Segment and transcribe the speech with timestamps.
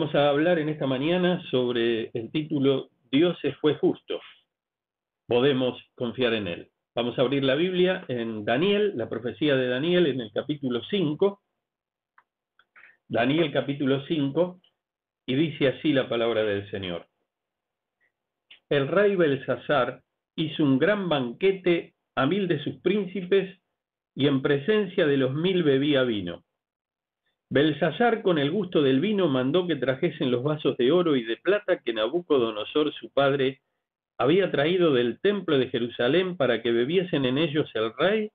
[0.00, 4.18] Vamos a hablar en esta mañana sobre el título Dios se fue justo.
[5.26, 6.70] Podemos confiar en Él.
[6.94, 11.42] Vamos a abrir la Biblia en Daniel, la profecía de Daniel en el capítulo 5.
[13.08, 14.62] Daniel capítulo 5,
[15.26, 17.06] y dice así la palabra del Señor.
[18.70, 20.00] El rey Belsasar
[20.34, 23.54] hizo un gran banquete a mil de sus príncipes
[24.14, 26.42] y en presencia de los mil bebía vino.
[27.52, 31.36] Belsasar, con el gusto del vino, mandó que trajesen los vasos de oro y de
[31.36, 33.60] plata que Nabucodonosor, su padre,
[34.18, 38.30] había traído del templo de Jerusalén para que bebiesen en ellos el rey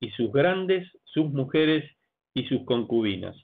[0.00, 1.88] y sus grandes, sus mujeres
[2.34, 3.36] y sus concubinas.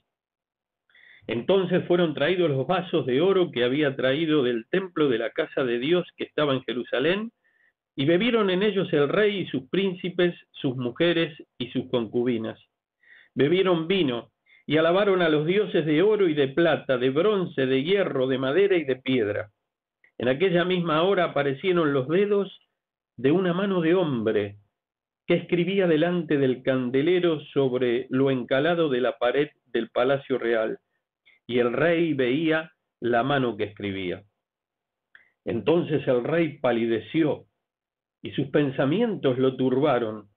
[1.27, 5.63] Entonces fueron traídos los vasos de oro que había traído del templo de la casa
[5.63, 7.31] de Dios que estaba en Jerusalén,
[7.95, 12.59] y bebieron en ellos el rey y sus príncipes, sus mujeres y sus concubinas.
[13.33, 14.31] Bebieron vino,
[14.67, 18.37] y alabaron a los dioses de oro y de plata, de bronce, de hierro, de
[18.37, 19.51] madera y de piedra.
[20.17, 22.59] En aquella misma hora aparecieron los dedos
[23.17, 24.57] de una mano de hombre
[25.27, 30.79] que escribía delante del candelero sobre lo encalado de la pared del palacio real,
[31.47, 34.23] y el rey veía la mano que escribía.
[35.45, 37.45] Entonces el rey palideció,
[38.21, 40.29] y sus pensamientos lo turbaron,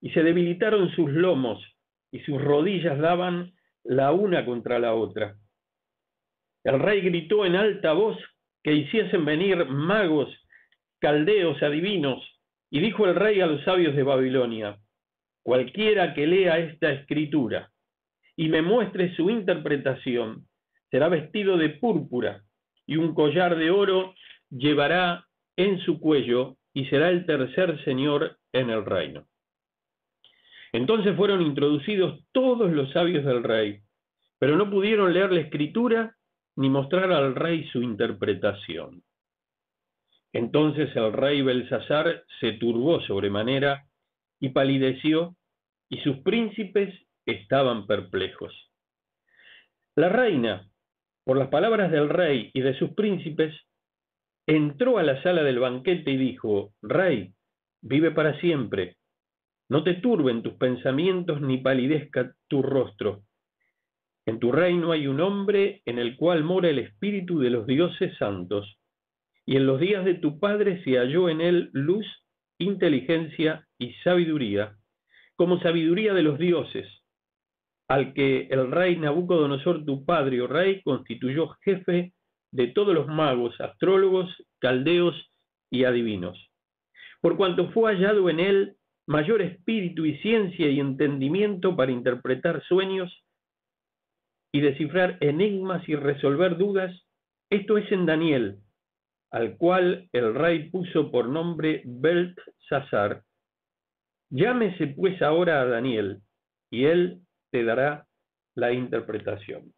[0.00, 1.64] y se debilitaron sus lomos,
[2.10, 3.52] y sus rodillas daban
[3.84, 5.36] la una contra la otra.
[6.64, 8.18] El rey gritó en alta voz
[8.62, 10.28] que hiciesen venir magos,
[11.00, 12.22] caldeos, adivinos,
[12.70, 14.78] y dijo el rey a los sabios de Babilonia,
[15.42, 17.70] cualquiera que lea esta escritura
[18.36, 20.46] y me muestre su interpretación,
[20.90, 22.42] será vestido de púrpura
[22.86, 24.14] y un collar de oro
[24.50, 29.26] llevará en su cuello y será el tercer señor en el reino.
[30.72, 33.80] Entonces fueron introducidos todos los sabios del rey,
[34.38, 36.16] pero no pudieron leer la escritura
[36.56, 39.02] ni mostrar al rey su interpretación.
[40.32, 43.84] Entonces el rey Belsasar se turbó sobremanera
[44.40, 45.36] y palideció,
[45.90, 46.94] y sus príncipes
[47.26, 48.52] estaban perplejos.
[49.94, 50.66] La reina,
[51.24, 53.54] por las palabras del rey y de sus príncipes,
[54.46, 57.34] entró a la sala del banquete y dijo, Rey,
[57.82, 58.96] vive para siempre
[59.72, 63.22] no te turben tus pensamientos ni palidezca tu rostro.
[64.26, 68.14] En tu reino hay un hombre en el cual mora el espíritu de los dioses
[68.18, 68.78] santos,
[69.46, 72.04] y en los días de tu padre se halló en él luz,
[72.58, 74.76] inteligencia y sabiduría,
[75.36, 76.86] como sabiduría de los dioses,
[77.88, 82.12] al que el rey Nabucodonosor, tu padre o rey, constituyó jefe
[82.50, 84.28] de todos los magos, astrólogos,
[84.58, 85.14] caldeos
[85.70, 86.50] y adivinos.
[87.22, 93.24] Por cuanto fue hallado en él mayor espíritu y ciencia y entendimiento para interpretar sueños
[94.52, 96.94] y descifrar enigmas y resolver dudas,
[97.50, 98.58] esto es en Daniel,
[99.30, 103.22] al cual el rey puso por nombre Beltsasar.
[104.30, 106.22] Llámese pues ahora a Daniel,
[106.70, 107.20] y él
[107.50, 108.06] te dará
[108.54, 109.72] la interpretación.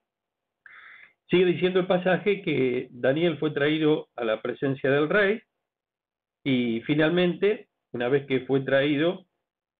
[1.29, 5.41] Sigue diciendo el pasaje que Daniel fue traído a la presencia del rey
[6.45, 9.25] y finalmente una vez que fue traído,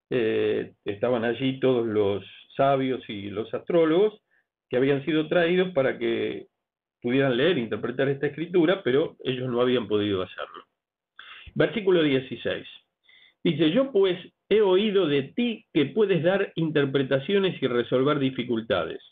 [0.09, 2.25] eh, estaban allí todos los
[2.57, 4.23] sabios y los astrólogos
[4.71, 6.47] que habían sido traídos para que
[7.03, 10.65] pudieran leer e interpretar esta escritura, pero ellos no habían podido hacerlo.
[11.55, 12.67] Versículo 16.
[13.43, 19.03] Dice, yo pues he oído de ti que puedes dar interpretaciones y resolver dificultades.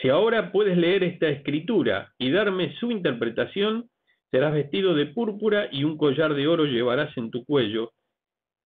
[0.00, 3.90] Si ahora puedes leer esta escritura y darme su interpretación,
[4.30, 7.92] serás vestido de púrpura y un collar de oro llevarás en tu cuello,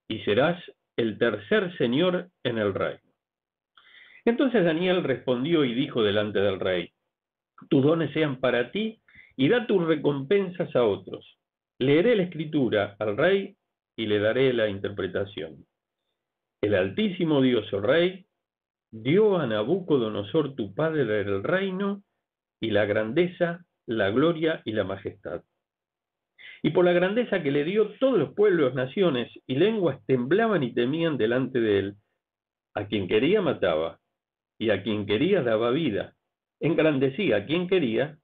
[0.08, 0.60] y serás
[0.96, 3.00] el tercer señor en el reino.
[4.24, 6.92] Entonces Daniel respondió y dijo delante del rey,
[7.68, 9.00] tus dones sean para ti
[9.36, 11.38] y da tus recompensas a otros.
[11.78, 13.56] Leeré la escritura al rey
[13.96, 15.64] y le daré la interpretación.
[16.62, 18.26] El altísimo Dios, o rey,
[18.90, 22.02] dio a Nabucodonosor tu padre el reino
[22.60, 25.42] y la grandeza, la gloria y la majestad
[26.62, 30.74] y por la grandeza que le dio todos los pueblos, naciones y lenguas temblaban y
[30.74, 31.94] temían delante de él.
[32.74, 33.98] A quien quería mataba,
[34.58, 36.14] y a quien quería daba vida.
[36.60, 38.18] Engrandecía a quien quería,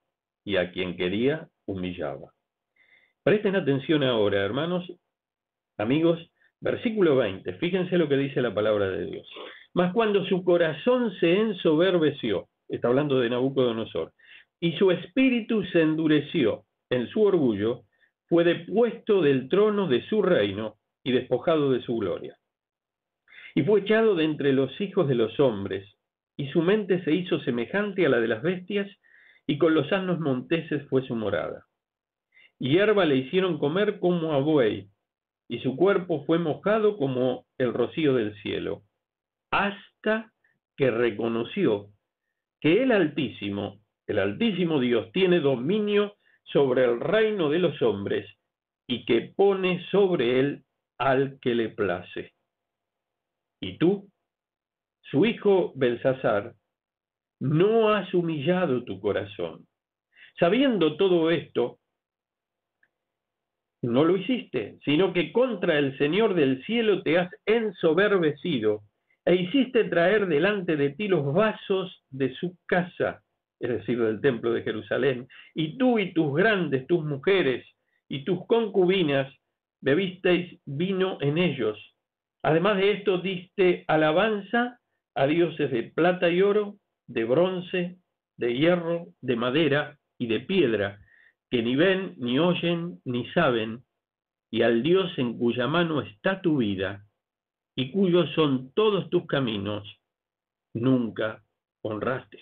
[0.44, 2.32] y a quien quería humillaba.
[3.24, 4.86] Presten atención ahora, hermanos,
[5.78, 6.20] amigos,
[6.60, 7.54] versículo 20.
[7.54, 9.28] Fíjense lo que dice la palabra de Dios.
[9.74, 14.12] Mas cuando su corazón se ensoberbeció, está hablando de Nabucodonosor,
[14.60, 17.85] y su espíritu se endureció en su orgullo,
[18.28, 22.36] fue depuesto del trono de su reino y despojado de su gloria.
[23.54, 25.88] Y fue echado de entre los hijos de los hombres,
[26.36, 28.88] y su mente se hizo semejante a la de las bestias,
[29.46, 31.64] y con los asnos monteses fue su morada.
[32.58, 34.88] Hierba le hicieron comer como a buey,
[35.48, 38.82] y su cuerpo fue mojado como el rocío del cielo,
[39.50, 40.32] hasta
[40.76, 41.88] que reconoció
[42.60, 48.26] que el Altísimo, el Altísimo Dios, tiene dominio sobre el reino de los hombres
[48.86, 50.64] y que pone sobre él
[50.98, 52.32] al que le place.
[53.60, 54.08] Y tú,
[55.02, 56.54] su hijo Belsasar,
[57.40, 59.66] no has humillado tu corazón.
[60.38, 61.78] Sabiendo todo esto,
[63.82, 68.82] no lo hiciste, sino que contra el Señor del cielo te has ensoberbecido
[69.24, 73.22] e hiciste traer delante de ti los vasos de su casa,
[73.60, 77.66] es decir, del templo de Jerusalén, y tú y tus grandes, tus mujeres
[78.08, 79.32] y tus concubinas
[79.80, 81.78] bebisteis vino en ellos.
[82.42, 84.78] Además de esto diste alabanza
[85.14, 86.76] a dioses de plata y oro,
[87.06, 87.96] de bronce,
[88.36, 91.00] de hierro, de madera y de piedra,
[91.50, 93.84] que ni ven, ni oyen, ni saben,
[94.50, 97.06] y al Dios en cuya mano está tu vida,
[97.74, 99.84] y cuyos son todos tus caminos,
[100.74, 101.42] nunca
[101.82, 102.38] honraste.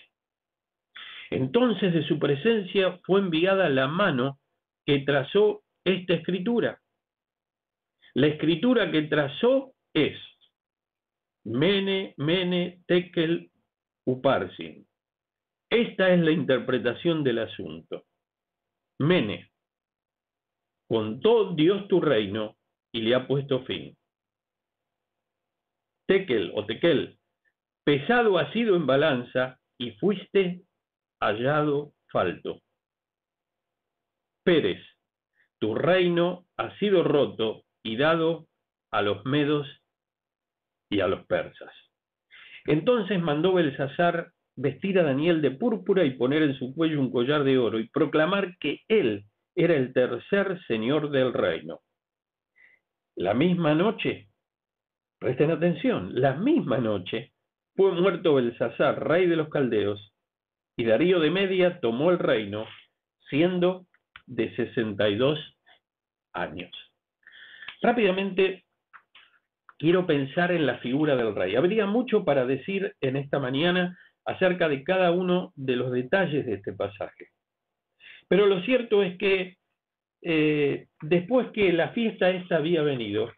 [1.31, 4.39] Entonces de su presencia fue enviada la mano
[4.85, 6.81] que trazó esta escritura.
[8.13, 10.17] La escritura que trazó es
[11.43, 13.51] Mene, Mene, Tekel,
[14.05, 14.87] Uparsin.
[15.69, 18.05] Esta es la interpretación del asunto.
[18.99, 19.51] Mene,
[20.87, 22.55] contó Dios tu reino
[22.93, 23.97] y le ha puesto fin.
[26.07, 27.17] Tekel o Tekel,
[27.83, 30.64] pesado ha sido en balanza y fuiste
[31.19, 32.61] hallado falto.
[34.43, 34.81] Pérez,
[35.59, 38.47] tu reino ha sido roto y dado
[38.91, 39.67] a los medos
[40.89, 41.73] y a los persas.
[42.65, 47.43] Entonces mandó Belsasar vestir a Daniel de púrpura y poner en su cuello un collar
[47.43, 49.25] de oro y proclamar que él
[49.55, 51.81] era el tercer señor del reino.
[53.15, 54.29] La misma noche,
[55.19, 57.33] presten atención, la misma noche
[57.75, 60.14] fue muerto Belsasar, rey de los caldeos,
[60.77, 62.65] y Darío de Media tomó el reino,
[63.29, 63.85] siendo
[64.25, 65.39] de 62
[66.33, 66.71] años.
[67.81, 68.65] Rápidamente
[69.77, 71.55] quiero pensar en la figura del rey.
[71.55, 76.55] Habría mucho para decir en esta mañana acerca de cada uno de los detalles de
[76.55, 77.29] este pasaje.
[78.27, 79.57] Pero lo cierto es que
[80.23, 83.31] eh, después que la fiesta esta había venido,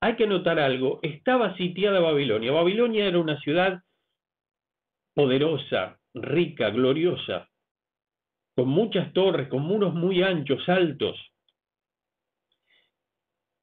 [0.00, 2.52] hay que notar algo, estaba sitiada Babilonia.
[2.52, 3.82] Babilonia era una ciudad
[5.14, 7.48] poderosa, rica, gloriosa,
[8.54, 11.18] con muchas torres, con muros muy anchos, altos.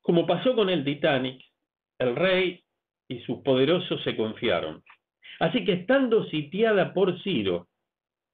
[0.01, 1.44] Como pasó con el Titanic,
[2.00, 2.63] el rey
[3.07, 4.84] y sus poderosos se confiaron.
[5.40, 7.68] Así que estando sitiada por Ciro,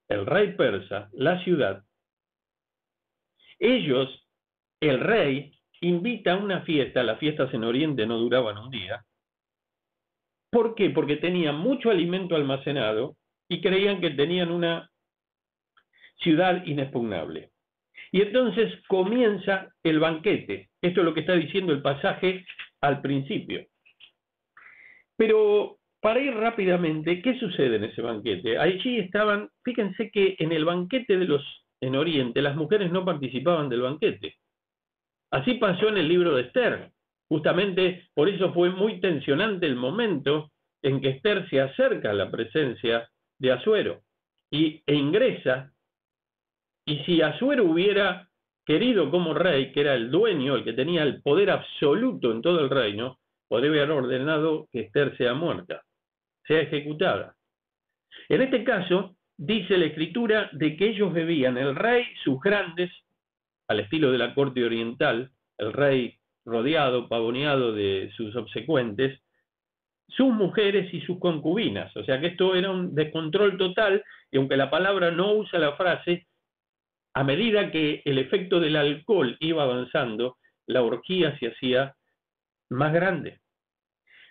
[0.08, 1.84] el rey persa, la ciudad,
[3.60, 4.28] ellos,
[4.82, 5.52] el rey,
[5.82, 9.06] invita a una fiesta, las fiestas en Oriente no duraban un día.
[10.52, 10.90] ¿Por qué?
[10.90, 13.18] Porque tenían mucho alimento almacenado
[13.50, 14.90] y creían que tenían una
[16.18, 17.52] ciudad inexpugnable.
[18.12, 20.70] Y entonces comienza el banquete.
[20.82, 22.46] Esto es lo que está diciendo el pasaje
[22.82, 23.66] al principio.
[25.18, 28.58] Pero para ir rápidamente, ¿qué sucede en ese banquete?
[28.58, 31.44] Allí estaban, fíjense que en el banquete de los
[31.82, 34.36] en Oriente las mujeres no participaban del banquete.
[35.32, 36.92] Así pasó en el libro de Esther.
[37.28, 42.30] Justamente por eso fue muy tensionante el momento en que Esther se acerca a la
[42.30, 44.02] presencia de Asuero
[44.52, 45.72] y, e ingresa.
[46.86, 48.30] Y si Asuero hubiera
[48.66, 52.60] querido como rey, que era el dueño, el que tenía el poder absoluto en todo
[52.62, 55.84] el reino, podría haber ordenado que Esther sea muerta,
[56.48, 57.36] sea ejecutada.
[58.30, 62.92] En este caso, dice la escritura de que ellos bebían el rey, sus grandes,
[63.68, 69.20] al estilo de la corte oriental, el rey rodeado, pavoneado de sus obsecuentes,
[70.08, 71.96] sus mujeres y sus concubinas.
[71.96, 75.76] O sea que esto era un descontrol total y aunque la palabra no usa la
[75.76, 76.28] frase,
[77.14, 81.96] a medida que el efecto del alcohol iba avanzando, la orgía se hacía
[82.70, 83.40] más grande.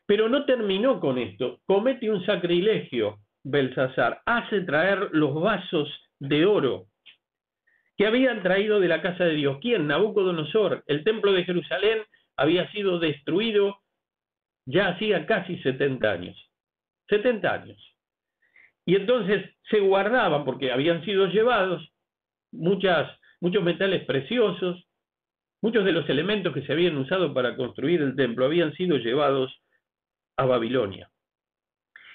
[0.07, 5.89] Pero no terminó con esto, comete un sacrilegio Belsasar, hace traer los vasos
[6.19, 6.87] de oro
[7.97, 9.59] que habían traído de la casa de Dios.
[9.61, 9.87] ¿Quién?
[9.87, 10.83] Nabucodonosor.
[10.87, 12.03] El templo de Jerusalén
[12.37, 13.79] había sido destruido
[14.67, 16.51] ya hacía casi 70 años.
[17.09, 17.95] 70 años.
[18.87, 21.89] Y entonces se guardaban, porque habían sido llevados
[22.53, 24.85] muchos metales preciosos,
[25.63, 29.53] muchos de los elementos que se habían usado para construir el templo habían sido llevados
[30.37, 31.11] a Babilonia.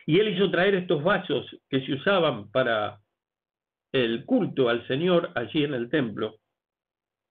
[0.06, 3.00] Y él hizo traer estos vasos que se usaban para
[3.92, 6.36] el culto al Señor allí en el templo,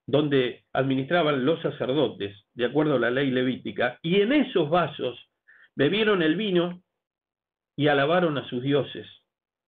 [0.09, 5.19] donde administraban los sacerdotes, de acuerdo a la ley levítica, y en esos vasos
[5.77, 6.83] bebieron el vino
[7.77, 9.07] y alabaron a sus dioses.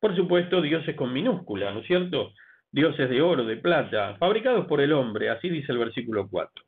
[0.00, 2.32] Por supuesto, dioses con minúscula, ¿no es cierto?
[2.72, 6.64] Dioses de oro, de plata, fabricados por el hombre, así dice el versículo 4.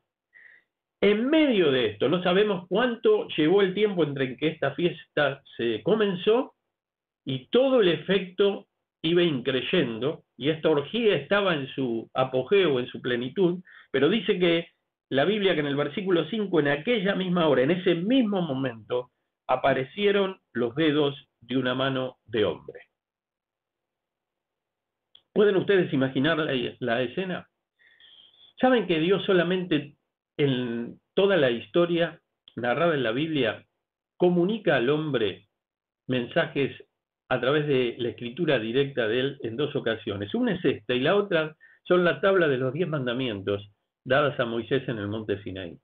[1.00, 5.82] En medio de esto, no sabemos cuánto llevó el tiempo entre que esta fiesta se
[5.82, 6.54] comenzó
[7.24, 8.66] y todo el efecto
[9.02, 14.68] iba increyendo y esta orgía estaba en su apogeo, en su plenitud, pero dice que
[15.10, 19.10] la Biblia que en el versículo 5, en aquella misma hora, en ese mismo momento,
[19.46, 22.80] aparecieron los dedos de una mano de hombre.
[25.34, 27.48] ¿Pueden ustedes imaginar la, la escena?
[28.60, 29.96] ¿Saben que Dios solamente
[30.38, 32.20] en toda la historia
[32.56, 33.66] narrada en la Biblia
[34.16, 35.48] comunica al hombre
[36.06, 36.72] mensajes
[37.32, 40.34] a través de la escritura directa de él en dos ocasiones.
[40.34, 43.70] Una es esta y la otra son la tabla de los diez mandamientos
[44.04, 45.78] dadas a Moisés en el monte Sinaí.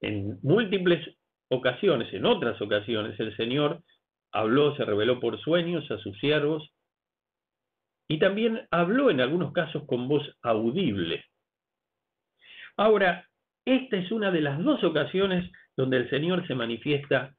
[0.00, 1.06] En múltiples
[1.50, 3.84] ocasiones, en otras ocasiones, el Señor
[4.32, 6.68] habló, se reveló por sueños a sus siervos
[8.08, 11.24] y también habló en algunos casos con voz audible.
[12.76, 13.24] Ahora,
[13.64, 17.36] esta es una de las dos ocasiones donde el Señor se manifiesta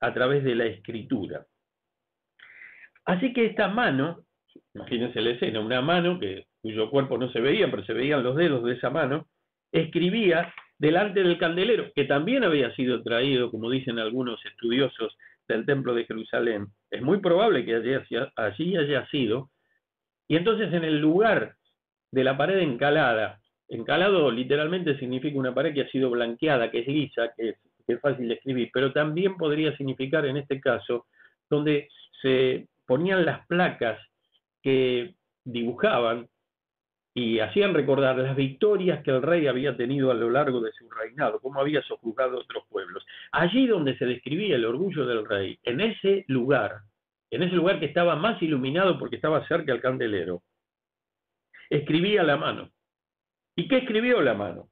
[0.00, 1.44] a través de la escritura.
[3.04, 4.24] Así que esta mano,
[4.74, 8.36] imagínense la escena, una mano que, cuyo cuerpo no se veía, pero se veían los
[8.36, 9.26] dedos de esa mano,
[9.72, 15.16] escribía delante del candelero, que también había sido traído, como dicen algunos estudiosos
[15.48, 16.68] del Templo de Jerusalén.
[16.90, 19.50] Es muy probable que allí, haya sido.
[20.28, 21.56] Y entonces en el lugar
[22.12, 26.86] de la pared encalada, encalado literalmente significa una pared que ha sido blanqueada, que es
[26.86, 31.06] lisa, que es fácil de escribir, pero también podría significar en este caso
[31.48, 31.88] donde
[32.22, 34.00] se ponían las placas
[34.64, 36.28] que dibujaban
[37.14, 40.90] y hacían recordar las victorias que el rey había tenido a lo largo de su
[40.90, 43.06] reinado, cómo había sojuzgado otros pueblos.
[43.30, 46.80] Allí donde se describía el orgullo del rey, en ese lugar,
[47.30, 50.42] en ese lugar que estaba más iluminado porque estaba cerca del candelero,
[51.68, 52.72] escribía la mano.
[53.54, 54.68] ¿Y qué escribió la mano?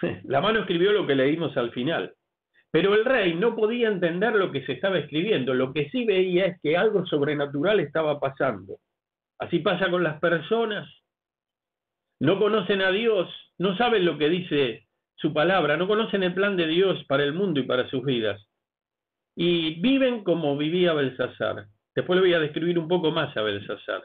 [0.22, 2.14] La mano escribió lo que leímos al final.
[2.72, 6.46] Pero el rey no podía entender lo que se estaba escribiendo, lo que sí veía
[6.46, 8.78] es que algo sobrenatural estaba pasando.
[9.40, 10.88] Así pasa con las personas.
[12.20, 14.86] No conocen a Dios, no saben lo que dice
[15.16, 18.40] su palabra, no conocen el plan de Dios para el mundo y para sus vidas.
[19.34, 21.66] Y viven como vivía Belsasar.
[21.94, 24.02] Después le voy a describir un poco más a Belsasar.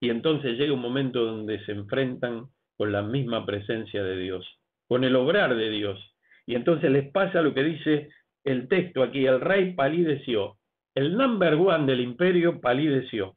[0.00, 2.46] Y entonces llega un momento donde se enfrentan
[2.76, 4.57] con la misma presencia de Dios
[4.88, 6.14] con el obrar de Dios.
[6.46, 8.08] Y entonces les pasa lo que dice
[8.44, 10.56] el texto aquí, el rey palideció,
[10.94, 13.36] el number one del imperio palideció,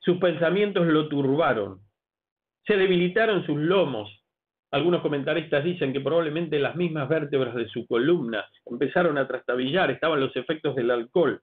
[0.00, 1.80] sus pensamientos lo turbaron,
[2.66, 4.10] se debilitaron sus lomos.
[4.70, 10.20] Algunos comentaristas dicen que probablemente las mismas vértebras de su columna empezaron a trastabillar, estaban
[10.20, 11.40] los efectos del alcohol,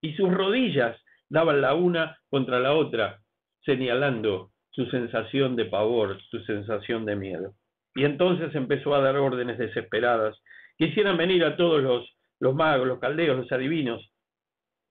[0.00, 0.96] y sus rodillas
[1.28, 3.20] daban la una contra la otra,
[3.64, 7.54] señalando su sensación de pavor, su sensación de miedo.
[7.94, 10.36] Y entonces empezó a dar órdenes desesperadas.
[10.76, 14.10] Quisieran venir a todos los, magos, los caldeos, los adivinos.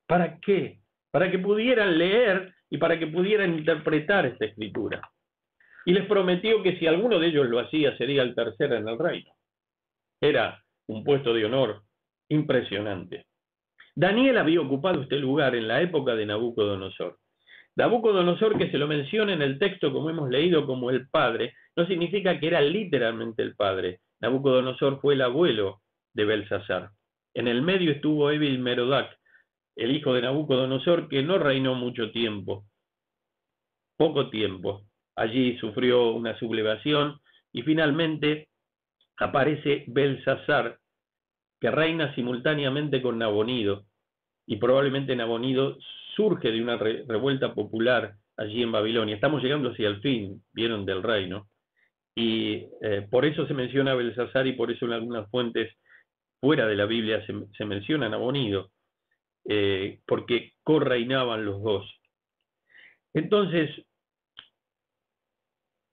[0.07, 0.79] ¿Para qué?
[1.11, 5.01] Para que pudieran leer y para que pudieran interpretar esta escritura.
[5.85, 8.97] Y les prometió que si alguno de ellos lo hacía, sería el tercero en el
[8.97, 9.31] reino.
[10.21, 11.83] Era un puesto de honor
[12.29, 13.25] impresionante.
[13.95, 17.19] Daniel había ocupado este lugar en la época de Nabucodonosor.
[17.75, 21.87] Nabucodonosor, que se lo menciona en el texto como hemos leído como el padre, no
[21.87, 23.99] significa que era literalmente el padre.
[24.21, 25.81] Nabucodonosor fue el abuelo
[26.13, 26.91] de Belsasar.
[27.33, 29.17] En el medio estuvo Evil Merodac,
[29.75, 32.65] el hijo de Nabucodonosor, que no reinó mucho tiempo,
[33.97, 34.83] poco tiempo.
[35.15, 37.19] Allí sufrió una sublevación
[37.51, 38.49] y finalmente
[39.17, 40.77] aparece Belsasar,
[41.59, 43.85] que reina simultáneamente con Nabonido.
[44.45, 45.77] Y probablemente Nabonido
[46.15, 49.15] surge de una revuelta popular allí en Babilonia.
[49.15, 51.47] Estamos llegando hacia el fin, vieron, del reino.
[52.15, 55.73] Y eh, por eso se menciona a Belsasar y por eso en algunas fuentes
[56.39, 58.71] fuera de la Biblia se, se menciona a Nabonido,
[59.45, 61.89] eh, porque correinaban los dos.
[63.13, 63.69] Entonces,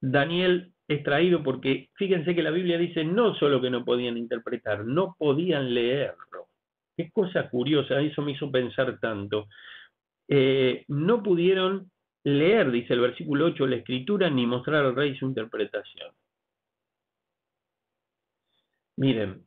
[0.00, 4.84] Daniel es traído porque fíjense que la Biblia dice no solo que no podían interpretar,
[4.84, 6.48] no podían leerlo.
[6.96, 9.46] Qué cosa curiosa, eso me hizo pensar tanto.
[10.28, 11.90] Eh, no pudieron
[12.24, 16.12] leer, dice el versículo 8, la escritura ni mostrar al rey su interpretación.
[18.96, 19.46] Miren,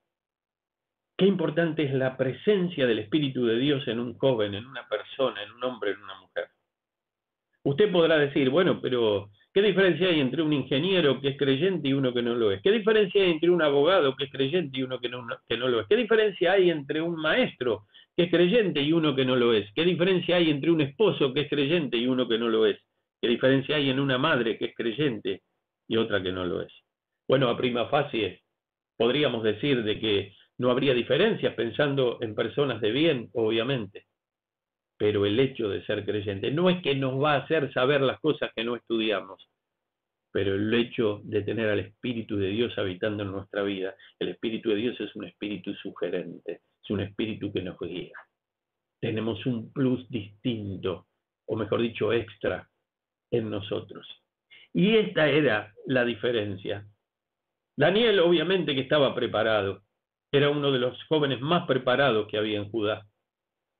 [1.18, 5.44] qué importante es la presencia del Espíritu de Dios en un joven, en una persona,
[5.44, 6.50] en un hombre, en una mujer.
[7.64, 11.94] Usted podrá decir, bueno, pero ¿qué diferencia hay entre un ingeniero que es creyente y
[11.94, 12.62] uno que no lo es?
[12.62, 15.68] ¿Qué diferencia hay entre un abogado que es creyente y uno que no, que no
[15.68, 15.88] lo es?
[15.88, 19.72] ¿Qué diferencia hay entre un maestro que es creyente y uno que no lo es?
[19.74, 22.80] ¿Qué diferencia hay entre un esposo que es creyente y uno que no lo es?
[23.22, 25.42] ¿Qué diferencia hay en una madre que es creyente
[25.88, 26.74] y otra que no lo es?
[27.28, 28.42] Bueno, a prima facie
[28.98, 34.06] podríamos decir de que no habría diferencias pensando en personas de bien, obviamente.
[34.98, 38.20] Pero el hecho de ser creyente no es que nos va a hacer saber las
[38.20, 39.48] cosas que no estudiamos,
[40.34, 44.70] pero el hecho de tener al Espíritu de Dios habitando en nuestra vida, el Espíritu
[44.70, 48.14] de Dios es un espíritu sugerente, es un espíritu que nos guía.
[49.00, 51.06] Tenemos un plus distinto,
[51.46, 52.68] o mejor dicho, extra,
[53.30, 54.08] en nosotros.
[54.74, 56.84] Y esta era la diferencia.
[57.78, 59.84] Daniel obviamente que estaba preparado,
[60.32, 63.06] era uno de los jóvenes más preparados que había en Judá.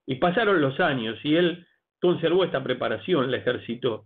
[0.06, 1.66] Y pasaron los años y él
[2.02, 4.06] conservó esta preparación, la ejercitó,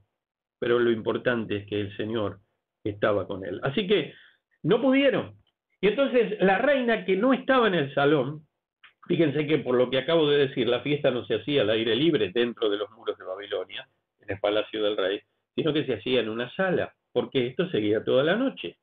[0.60, 2.40] pero lo importante es que el Señor
[2.84, 3.60] estaba con él.
[3.64, 4.14] Así que
[4.64, 5.36] no pudieron.
[5.82, 8.48] Y entonces la reina que no estaba en el salón,
[9.08, 11.96] fíjense que por lo que acabo de decir, la fiesta no se hacía al aire
[11.96, 13.88] libre dentro de los muros de Babilonia,
[14.20, 15.22] en el palacio del rey,
[15.56, 18.78] sino que se hacía en una sala, porque esto seguía toda la noche.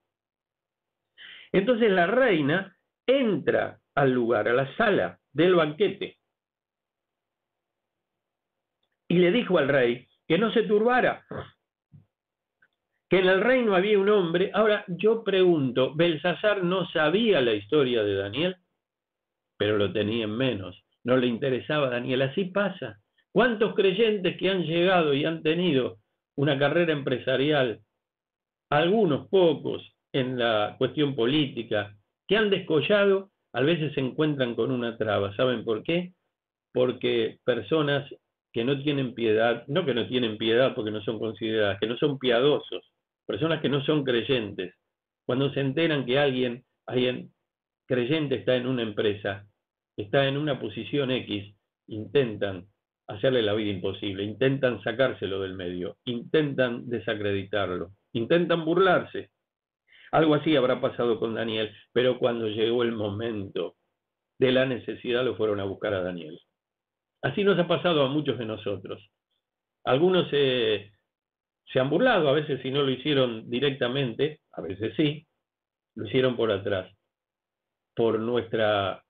[1.52, 6.16] Entonces la reina entra al lugar, a la sala del banquete,
[9.14, 11.24] y le dijo al rey que no se turbara,
[13.08, 14.50] que en el reino había un hombre.
[14.52, 18.56] Ahora yo pregunto, Belsasar no sabía la historia de Daniel,
[19.56, 22.98] pero lo tenía en menos, no le interesaba a Daniel, así pasa.
[23.30, 25.98] ¿Cuántos creyentes que han llegado y han tenido
[26.36, 27.82] una carrera empresarial,
[28.70, 31.96] algunos pocos en la cuestión política,
[32.26, 35.36] que han descollado, a veces se encuentran con una traba.
[35.36, 36.14] ¿Saben por qué?
[36.72, 38.12] Porque personas
[38.54, 41.96] que no tienen piedad, no que no tienen piedad porque no son consideradas, que no
[41.98, 42.88] son piadosos,
[43.26, 44.74] personas que no son creyentes,
[45.26, 47.32] cuando se enteran que alguien, alguien
[47.86, 49.44] creyente está en una empresa,
[49.96, 51.52] está en una posición X,
[51.88, 52.66] intentan
[53.08, 59.30] hacerle la vida imposible, intentan sacárselo del medio, intentan desacreditarlo, intentan burlarse.
[60.12, 63.74] Algo así habrá pasado con Daniel, pero cuando llegó el momento
[64.38, 66.40] de la necesidad lo fueron a buscar a Daniel.
[67.24, 69.02] Así nos ha pasado a muchos de nosotros.
[69.84, 70.90] Algunos se
[71.74, 75.26] han burlado, a veces si no lo hicieron directamente, a veces sí,
[75.94, 76.94] lo hicieron por atrás,
[77.96, 79.02] por nuestra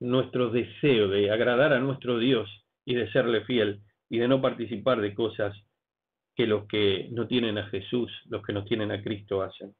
[0.00, 2.50] nuestro deseo de agradar a nuestro Dios
[2.84, 5.56] y de serle fiel y de no participar de cosas
[6.34, 9.72] que los que no tienen a Jesús, los que no tienen a Cristo hacen.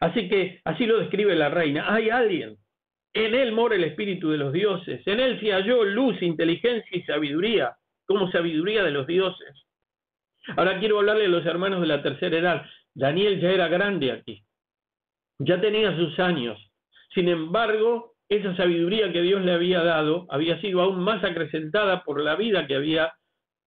[0.00, 1.94] Así que así lo describe la reina.
[1.94, 2.58] Hay alguien.
[3.14, 5.06] En él mora el espíritu de los dioses.
[5.06, 9.66] En él se halló luz, inteligencia y sabiduría, como sabiduría de los dioses.
[10.56, 12.66] Ahora quiero hablarle a los hermanos de la tercera edad.
[12.92, 14.42] Daniel ya era grande aquí.
[15.38, 16.58] Ya tenía sus años.
[17.14, 22.20] Sin embargo, esa sabiduría que Dios le había dado había sido aún más acrecentada por
[22.20, 23.12] la vida que había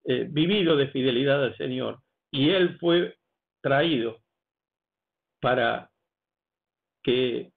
[0.05, 1.99] eh, vivido de fidelidad al Señor
[2.31, 3.15] y él fue
[3.61, 4.17] traído
[5.39, 5.89] para
[7.03, 7.51] que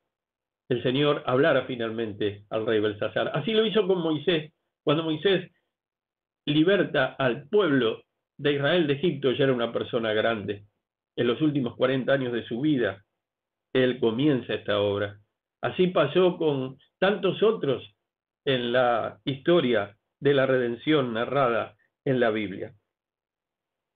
[0.70, 3.32] el Señor hablara finalmente al rey Belsasar.
[3.34, 4.52] Así lo hizo con Moisés.
[4.84, 5.50] Cuando Moisés
[6.46, 8.04] liberta al pueblo
[8.38, 10.66] de Israel de Egipto, ya era una persona grande.
[11.16, 13.04] En los últimos 40 años de su vida,
[13.74, 15.18] él comienza esta obra.
[15.60, 17.82] Así pasó con tantos otros
[18.44, 22.74] en la historia de la redención narrada en la Biblia.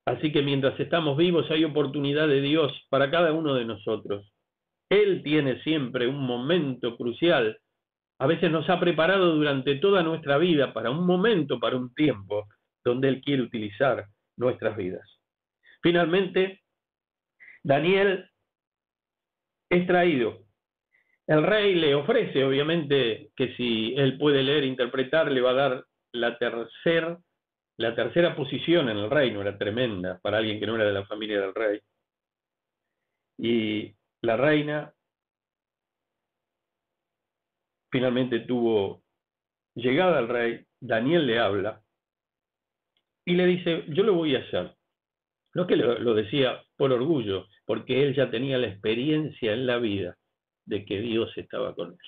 [0.07, 4.34] Así que mientras estamos vivos hay oportunidad de Dios para cada uno de nosotros.
[4.95, 7.59] Él tiene siempre un momento crucial.
[8.19, 12.47] A veces nos ha preparado durante toda nuestra vida para un momento, para un tiempo,
[12.85, 15.09] donde Él quiere utilizar nuestras vidas.
[15.83, 16.63] Finalmente,
[17.63, 18.31] Daniel
[19.71, 20.45] es traído.
[21.27, 25.55] El rey le ofrece, obviamente, que si él puede leer e interpretar, le va a
[25.55, 26.39] dar la
[27.77, 31.07] la tercera posición en el reino era tremenda para alguien que no era de la
[31.07, 31.81] familia del rey.
[33.39, 34.93] Y la reina
[37.91, 39.03] finalmente tuvo
[39.75, 41.83] llegada al rey, Daniel le habla
[43.25, 44.75] y le dice, yo lo voy a hacer.
[45.55, 50.17] No que lo, decía por orgullo, porque él ya tenía la experiencia en la vida
[50.67, 51.99] de que Dios estaba con él.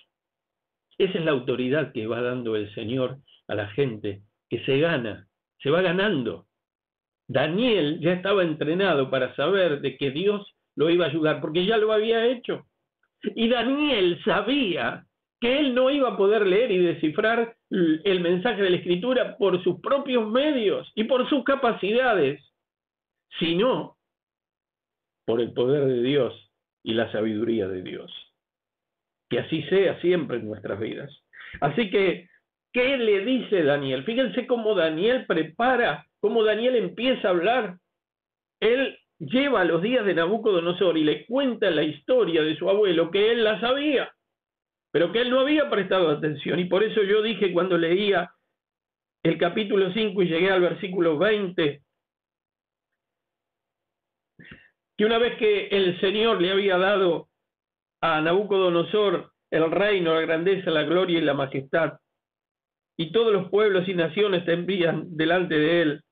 [0.98, 5.29] Esa es la autoridad que va dando el Señor a la gente que se gana
[5.59, 6.46] se va ganando.
[7.29, 11.76] Daniel ya estaba entrenado para saber de que Dios lo iba a ayudar, porque ya
[11.76, 12.66] lo había hecho.
[13.34, 15.04] Y Daniel sabía
[15.40, 19.62] que él no iba a poder leer y descifrar el mensaje de la escritura por
[19.62, 22.40] sus propios medios y por sus capacidades,
[23.38, 23.96] sino
[25.26, 26.50] por el poder de Dios
[26.82, 28.12] y la sabiduría de Dios.
[29.28, 31.10] Que así sea siempre en nuestras vidas.
[31.60, 32.28] Así que,
[32.72, 34.04] ¿qué le dice Daniel?
[34.04, 37.78] Fíjense cómo Daniel prepara, cómo Daniel empieza a hablar.
[38.60, 43.33] Él lleva los días de Nabucodonosor y le cuenta la historia de su abuelo, que
[43.33, 44.12] él la sabía,
[44.92, 46.59] pero que él no había prestado atención.
[46.59, 48.31] Y por eso yo dije cuando leía
[49.22, 51.83] el capítulo 5 y llegué al versículo 20,
[54.98, 57.29] que una vez que el Señor le había dado
[58.00, 61.98] a Nabucodonosor el reino, la grandeza, la gloria y la majestad,
[62.98, 66.02] y todos los pueblos y naciones te envían delante de él,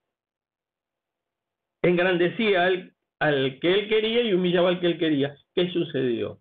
[1.83, 5.37] engrandecía al, al que él quería y humillaba al que él quería.
[5.55, 6.41] ¿Qué sucedió?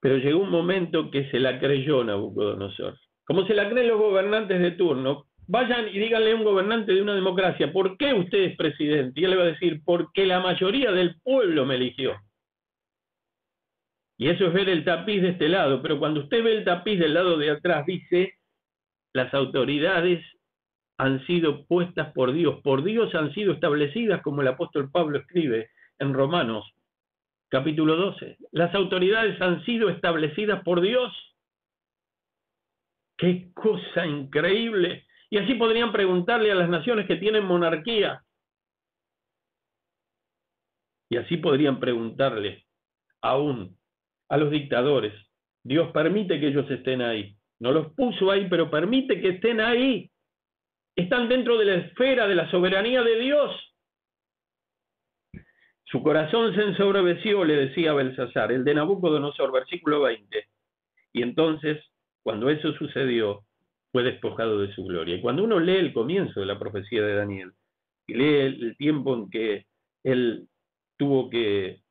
[0.00, 2.98] Pero llegó un momento que se la creyó Nabucodonosor.
[3.24, 7.02] Como se la creen los gobernantes de turno, Vayan y díganle a un gobernante de
[7.02, 9.20] una democracia, ¿por qué usted es presidente?
[9.20, 12.14] Y él le va a decir, porque la mayoría del pueblo me eligió.
[14.18, 16.98] Y eso es ver el tapiz de este lado, pero cuando usted ve el tapiz
[16.98, 18.38] del lado de atrás, dice,
[19.12, 20.24] las autoridades
[21.02, 25.68] han sido puestas por Dios, por Dios han sido establecidas, como el apóstol Pablo escribe
[25.98, 26.64] en Romanos
[27.48, 28.36] capítulo 12.
[28.52, 31.12] Las autoridades han sido establecidas por Dios.
[33.18, 35.04] Qué cosa increíble.
[35.28, 38.22] Y así podrían preguntarle a las naciones que tienen monarquía.
[41.10, 42.64] Y así podrían preguntarle
[43.22, 43.76] aún
[44.28, 45.12] a los dictadores.
[45.64, 47.36] Dios permite que ellos estén ahí.
[47.58, 50.11] No los puso ahí, pero permite que estén ahí.
[50.94, 53.72] Están dentro de la esfera de la soberanía de Dios.
[55.84, 60.46] Su corazón se ensobreció, le decía Belsasar, el de Nabucodonosor, versículo 20.
[61.12, 61.82] Y entonces,
[62.22, 63.44] cuando eso sucedió,
[63.90, 65.16] fue despojado de su gloria.
[65.16, 67.52] Y cuando uno lee el comienzo de la profecía de Daniel
[68.06, 69.66] y lee el, tiempo en que
[70.02, 70.48] él
[70.96, 71.82] tuvo que,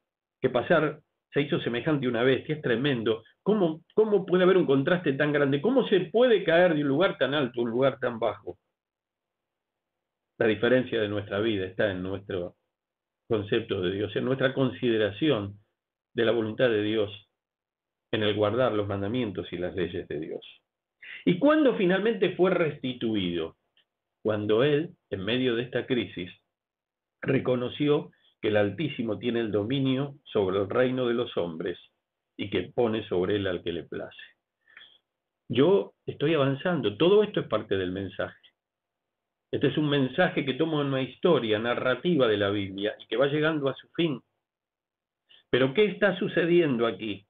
[0.51, 0.99] pasar,
[1.31, 3.23] se hizo semejante a una bestia, es tremendo.
[3.43, 5.61] ¿Cómo, ¿Cómo puede haber un contraste tan grande?
[5.61, 8.57] ¿Cómo se puede caer de un lugar tan alto a un lugar tan bajo?
[10.41, 12.55] La diferencia de nuestra vida está en nuestro
[13.27, 15.59] concepto de Dios, en nuestra consideración
[16.15, 17.11] de la voluntad de Dios,
[18.11, 20.43] en el guardar los mandamientos y las leyes de Dios.
[21.25, 23.55] ¿Y cuándo finalmente fue restituido?
[24.23, 26.31] Cuando él, en medio de esta crisis,
[27.21, 28.09] reconoció
[28.41, 31.77] que el Altísimo tiene el dominio sobre el reino de los hombres
[32.35, 34.17] y que pone sobre él al que le place.
[35.47, 38.40] Yo estoy avanzando, todo esto es parte del mensaje.
[39.51, 43.27] Este es un mensaje que toma una historia narrativa de la Biblia y que va
[43.27, 44.21] llegando a su fin.
[45.49, 47.25] Pero ¿qué está sucediendo aquí?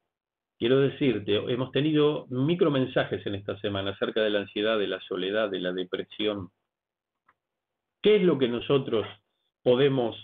[0.56, 5.50] Quiero decirte, hemos tenido micromensajes en esta semana acerca de la ansiedad, de la soledad,
[5.50, 6.50] de la depresión.
[8.00, 9.04] ¿Qué es lo que nosotros
[9.64, 10.16] podemos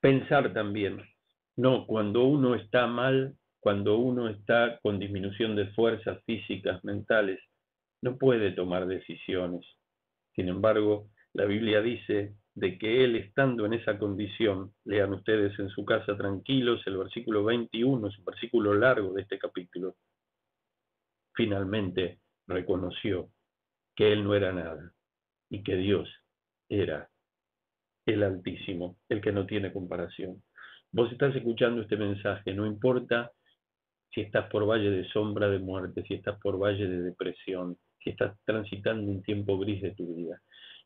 [0.00, 1.02] pensar también?
[1.56, 7.40] No, cuando uno está mal, cuando uno está con disminución de fuerzas físicas, mentales,
[8.02, 9.64] no puede tomar decisiones.
[10.38, 15.68] Sin embargo, la Biblia dice de que él estando en esa condición, lean ustedes en
[15.68, 19.96] su casa tranquilos el versículo 21, es un versículo largo de este capítulo,
[21.34, 23.30] finalmente reconoció
[23.96, 24.92] que él no era nada
[25.50, 26.08] y que Dios
[26.68, 27.10] era
[28.06, 30.40] el Altísimo, el que no tiene comparación.
[30.92, 33.32] Vos estás escuchando este mensaje, no importa
[34.12, 38.10] si estás por valle de sombra de muerte, si estás por valle de depresión, si
[38.10, 40.40] estás transitando un tiempo gris de tu vida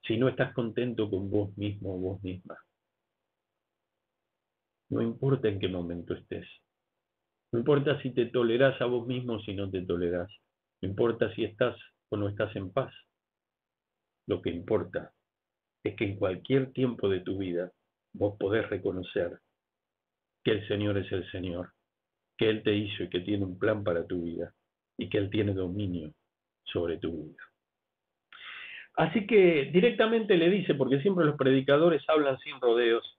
[0.06, 2.58] si no estás contento con vos mismo o vos misma.
[4.90, 6.46] No importa en qué momento estés.
[7.52, 10.30] No importa si te tolerás a vos mismo o si no te tolerás.
[10.80, 11.76] No importa si estás
[12.08, 12.92] o no estás en paz.
[14.26, 15.12] Lo que importa
[15.84, 17.72] es que en cualquier tiempo de tu vida
[18.12, 19.38] vos podés reconocer
[20.44, 21.72] que el Señor es el Señor,
[22.36, 24.52] que Él te hizo y que tiene un plan para tu vida
[24.98, 26.12] y que Él tiene dominio
[26.64, 27.42] sobre tu vida.
[28.96, 33.18] Así que directamente le dice, porque siempre los predicadores hablan sin rodeos,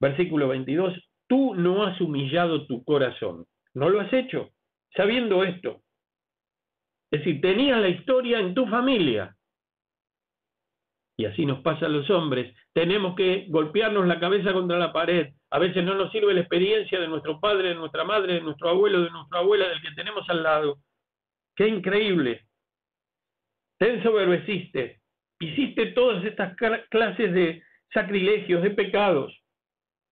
[0.00, 0.94] versículo 22,
[1.28, 4.50] tú no has humillado tu corazón, no lo has hecho,
[4.96, 5.82] sabiendo esto.
[7.12, 9.36] Es decir, tenías la historia en tu familia.
[11.16, 12.54] Y así nos pasa a los hombres.
[12.72, 15.34] Tenemos que golpearnos la cabeza contra la pared.
[15.50, 18.70] A veces no nos sirve la experiencia de nuestro padre, de nuestra madre, de nuestro
[18.70, 20.78] abuelo, de nuestra abuela, del que tenemos al lado.
[21.54, 22.46] Qué increíble
[23.80, 25.00] te ensoberbeciste,
[25.40, 26.54] hiciste todas estas
[26.90, 27.62] clases de
[27.94, 29.34] sacrilegios, de pecados.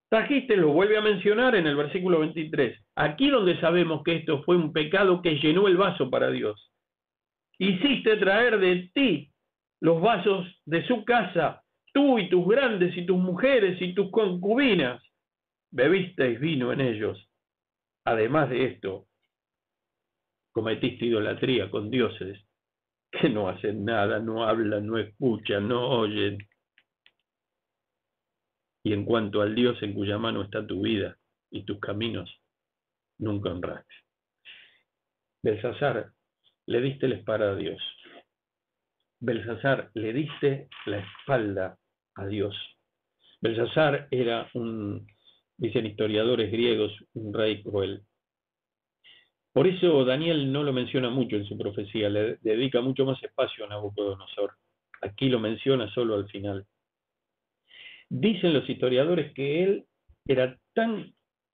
[0.08, 2.82] Trajiste, lo vuelve a mencionar en el versículo 23.
[2.96, 6.72] Aquí donde sabemos que esto fue un pecado que llenó el vaso para Dios.
[7.58, 9.30] Hiciste traer de ti
[9.82, 15.02] los vasos de su casa, tú y tus grandes y tus mujeres y tus concubinas.
[15.70, 17.22] Bebisteis vino en ellos.
[18.06, 19.08] Además de esto,
[20.54, 22.47] cometiste idolatría con dioses
[23.10, 26.38] que no hacen nada, no hablan, no escuchan, no oyen.
[28.84, 31.18] Y en cuanto al Dios en cuya mano está tu vida
[31.50, 32.30] y tus caminos,
[33.18, 33.94] nunca honraste.
[35.42, 36.12] Belsasar,
[36.66, 37.80] le diste la espada a Dios.
[39.20, 41.78] Belsasar, le diste la espalda
[42.14, 42.56] a Dios.
[43.40, 45.06] Belsasar era un,
[45.56, 48.02] dicen historiadores griegos, un rey cruel.
[49.52, 53.64] Por eso Daniel no lo menciona mucho en su profecía, le dedica mucho más espacio
[53.64, 54.52] a Nabucodonosor.
[55.02, 56.66] Aquí lo menciona solo al final.
[58.08, 59.84] Dicen los historiadores que él
[60.26, 61.12] era tan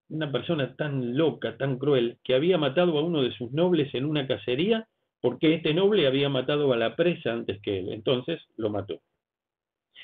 [0.09, 4.05] una persona tan loca, tan cruel, que había matado a uno de sus nobles en
[4.05, 4.87] una cacería
[5.21, 7.93] porque este noble había matado a la presa antes que él.
[7.93, 9.01] Entonces lo mató.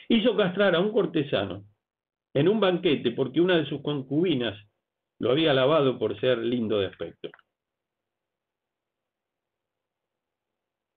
[0.08, 1.64] Hizo castrar a un cortesano
[2.32, 4.58] en un banquete porque una de sus concubinas
[5.18, 7.28] lo había alabado por ser lindo de aspecto.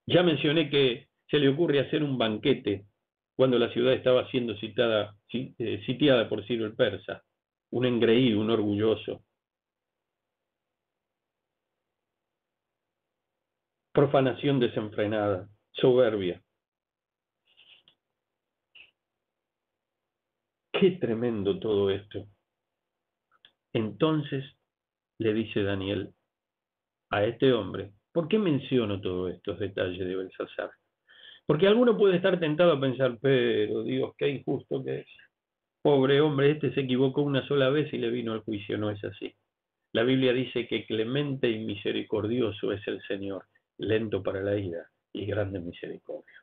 [0.05, 2.85] Ya mencioné que se le ocurre hacer un banquete
[3.35, 7.23] cuando la ciudad estaba siendo citada, eh, sitiada por Ciro el Persa,
[7.71, 9.23] un engreído, un orgulloso.
[13.91, 16.41] Profanación desenfrenada, soberbia.
[20.71, 22.27] Qué tremendo todo esto.
[23.73, 24.43] Entonces
[25.19, 26.13] le dice Daniel
[27.09, 30.71] a este hombre, ¿Por qué menciono todos estos detalles de Belsasar?
[31.45, 35.07] Porque alguno puede estar tentado a pensar, pero Dios, qué injusto que es.
[35.81, 38.77] Pobre hombre, este se equivocó una sola vez y le vino al juicio.
[38.77, 39.35] No es así.
[39.93, 43.45] La Biblia dice que clemente y misericordioso es el Señor,
[43.77, 46.33] lento para la ira y grande misericordia.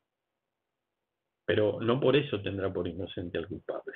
[1.46, 3.94] Pero no por eso tendrá por inocente al culpable.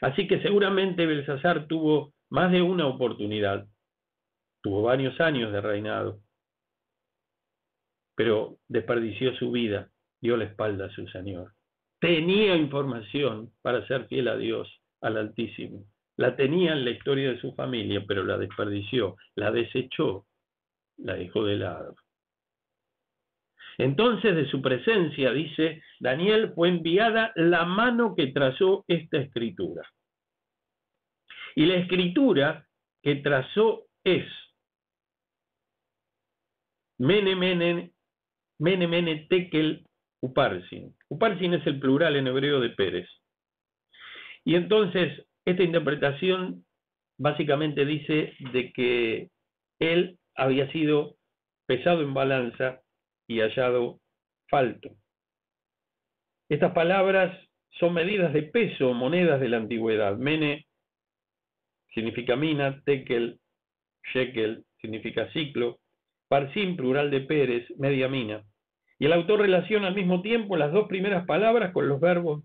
[0.00, 3.66] Así que seguramente Belsasar tuvo más de una oportunidad,
[4.62, 6.20] tuvo varios años de reinado,
[8.18, 11.52] pero desperdició su vida, dio la espalda a su Señor.
[12.00, 14.68] Tenía información para ser fiel a Dios,
[15.00, 15.84] al Altísimo.
[16.16, 20.26] La tenía en la historia de su familia, pero la desperdició, la desechó,
[20.96, 21.94] la dejó de lado.
[23.78, 29.88] Entonces de su presencia, dice Daniel, fue enviada la mano que trazó esta escritura.
[31.54, 32.66] Y la escritura
[33.00, 34.26] que trazó es
[37.00, 37.92] Mene, mene,
[38.58, 39.86] Mene, mene, tekel,
[40.20, 40.94] uparsin.
[41.08, 43.08] Uparsin es el plural en hebreo de Pérez.
[44.44, 46.64] Y entonces, esta interpretación
[47.18, 49.30] básicamente dice de que
[49.78, 51.16] él había sido
[51.66, 52.80] pesado en balanza
[53.28, 54.00] y hallado
[54.48, 54.90] falto.
[56.48, 57.38] Estas palabras
[57.78, 60.16] son medidas de peso, monedas de la antigüedad.
[60.16, 60.66] Mene
[61.94, 63.38] significa mina, tekel,
[64.12, 65.78] shekel significa ciclo,
[66.28, 68.44] parsim, plural de Pérez, media mina.
[68.98, 72.42] Y el autor relaciona al mismo tiempo las dos primeras palabras con los verbos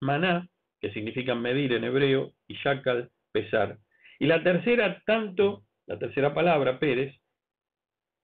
[0.00, 0.48] maná,
[0.80, 3.78] que significan medir en hebreo, y shakal, pesar.
[4.20, 7.16] Y la tercera, tanto, la tercera palabra, Pérez,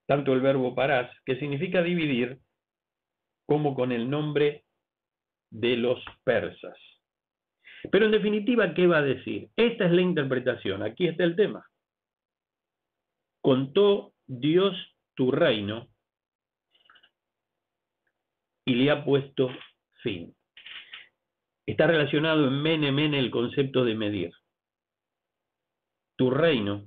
[0.06, 2.38] tanto el verbo parás, que significa dividir,
[3.46, 4.64] como con el nombre
[5.50, 6.78] de los persas.
[7.90, 9.50] Pero en definitiva, ¿qué va a decir?
[9.56, 11.66] Esta es la interpretación, aquí está el tema.
[13.42, 14.74] Contó Dios
[15.14, 15.88] tu reino
[18.64, 19.50] y le ha puesto
[20.02, 20.34] fin.
[21.66, 24.32] Está relacionado en mene mene el concepto de medir.
[26.16, 26.86] Tu reino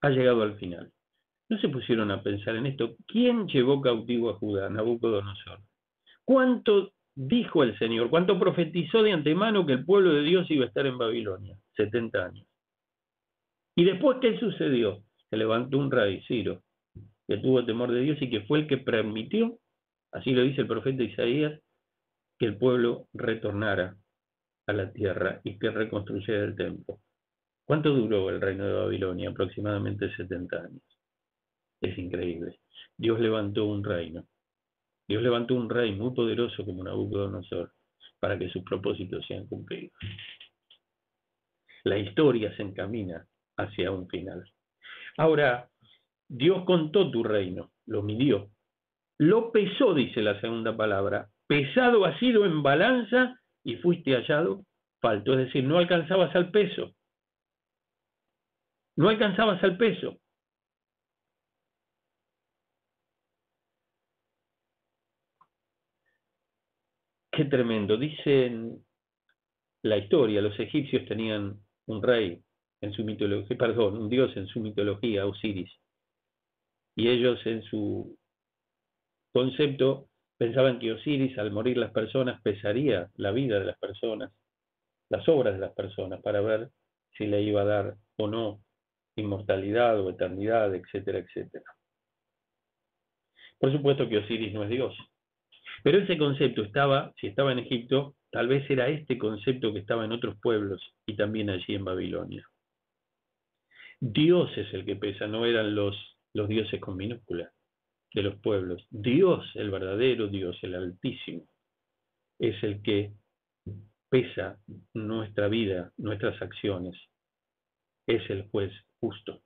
[0.00, 0.92] ha llegado al final.
[1.48, 2.96] No se pusieron a pensar en esto.
[3.06, 4.68] ¿Quién llevó cautivo a Judá?
[4.68, 5.60] Nabucodonosor.
[6.24, 8.10] ¿Cuánto dijo el Señor?
[8.10, 11.58] ¿Cuánto profetizó de antemano que el pueblo de Dios iba a estar en Babilonia?
[11.76, 12.46] 70 años.
[13.76, 15.02] ¿Y después qué sucedió?
[15.30, 16.62] Se levantó un rey, Ciro,
[17.28, 19.58] que tuvo temor de Dios y que fue el que permitió,
[20.12, 21.60] así lo dice el profeta Isaías,
[22.38, 23.96] que el pueblo retornara
[24.66, 27.00] a la tierra y que reconstruyera el templo.
[27.64, 29.28] ¿Cuánto duró el reino de Babilonia?
[29.28, 30.82] Aproximadamente 70 años.
[31.82, 32.60] Es increíble.
[32.96, 34.24] Dios levantó un reino.
[35.06, 37.72] Dios levantó un rey muy poderoso como Nabucodonosor
[38.18, 39.92] para que sus propósitos sean cumplidos.
[41.84, 43.26] La historia se encamina
[43.58, 44.44] hacia un final.
[45.18, 45.68] Ahora,
[46.28, 48.50] Dios contó tu reino, lo midió.
[49.18, 51.28] Lo pesó, dice la segunda palabra.
[51.46, 54.64] Pesado ha sido en balanza y fuiste hallado
[55.00, 56.94] falto, es decir, no alcanzabas al peso.
[58.96, 60.18] No alcanzabas al peso.
[67.32, 67.96] Qué tremendo.
[67.96, 68.84] Dicen
[69.82, 72.42] la historia, los egipcios tenían un rey
[72.80, 75.70] en su mitología, perdón, un dios en su mitología, Osiris.
[76.98, 78.18] Y ellos en su
[79.32, 84.32] concepto pensaban que Osiris, al morir las personas, pesaría la vida de las personas,
[85.08, 86.70] las obras de las personas, para ver
[87.16, 88.64] si le iba a dar o no
[89.14, 91.64] inmortalidad o eternidad, etcétera, etcétera.
[93.60, 94.96] Por supuesto que Osiris no es Dios,
[95.84, 100.04] pero ese concepto estaba, si estaba en Egipto, tal vez era este concepto que estaba
[100.04, 102.44] en otros pueblos y también allí en Babilonia.
[104.00, 107.50] Dios es el que pesa, no eran los, los dioses con minúscula
[108.14, 108.86] de los pueblos.
[108.90, 111.46] Dios, el verdadero Dios, el Altísimo,
[112.38, 113.12] es el que
[114.08, 114.58] pesa
[114.94, 116.96] nuestra vida, nuestras acciones.
[118.06, 119.42] Es el juez justo.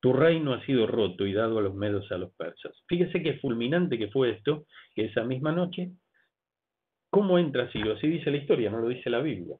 [0.00, 2.72] Tu reino ha sido roto y dado a los medos a los persas.
[2.86, 5.90] Fíjese qué fulminante que fue esto, que esa misma noche,
[7.10, 7.94] ¿cómo entra Ciro?
[7.94, 9.56] Así dice la historia, no lo dice la Biblia.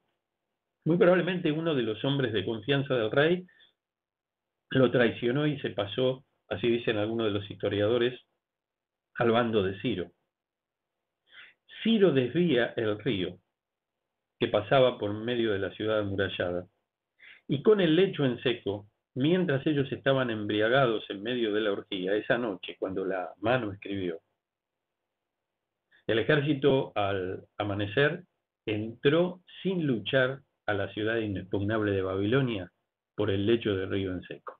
[0.84, 3.46] Muy probablemente uno de los hombres de confianza del rey
[4.70, 8.20] lo traicionó y se pasó, así dicen algunos de los historiadores,
[9.14, 10.10] al bando de Ciro.
[11.82, 13.38] Ciro desvía el río
[14.38, 16.66] que pasaba por medio de la ciudad amurallada
[17.48, 22.14] y con el lecho en seco mientras ellos estaban embriagados en medio de la orgía,
[22.14, 24.20] esa noche, cuando la mano escribió,
[26.08, 28.24] el ejército al amanecer
[28.64, 32.72] entró sin luchar a la ciudad inexpugnable de Babilonia
[33.14, 34.57] por el lecho del río en seco.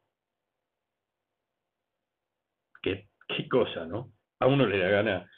[2.82, 3.08] Qué,
[3.50, 4.12] cosa, ¿no?
[4.40, 5.30] A uno le da gana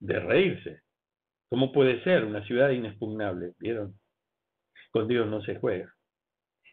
[0.00, 0.82] de reírse.
[1.48, 3.52] ¿Cómo puede ser una ciudad inexpugnable?
[3.58, 3.98] ¿Vieron?
[4.90, 5.94] Con Dios no se juega.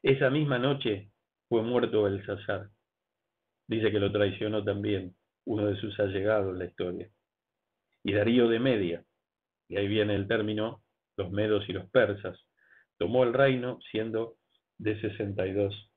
[0.01, 1.11] Esa misma noche
[1.47, 2.69] fue muerto el Sazar.
[3.67, 7.09] Dice que lo traicionó también uno de sus allegados en la historia.
[8.03, 9.03] Y Darío de Media,
[9.67, 10.83] y ahí viene el término,
[11.17, 12.39] los medos y los persas,
[12.97, 14.37] tomó el reino siendo
[14.77, 15.91] de 62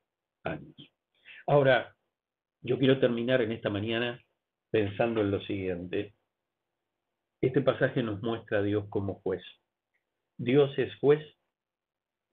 [0.44, 0.74] años.
[1.46, 1.94] Ahora,
[2.62, 4.20] yo quiero terminar en esta mañana
[4.70, 6.14] pensando en lo siguiente.
[7.40, 9.42] Este pasaje nos muestra a Dios como juez.
[10.38, 11.22] Dios es juez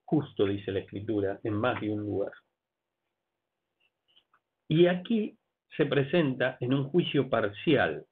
[0.06, 2.32] justo, dice la Escritura, en más de un lugar.
[4.68, 5.38] Y aquí
[5.78, 8.06] se presenta en un juicio parcial.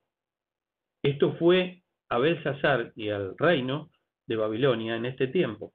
[1.03, 3.89] Esto fue a Belsasar y al reino
[4.27, 5.73] de Babilonia en este tiempo.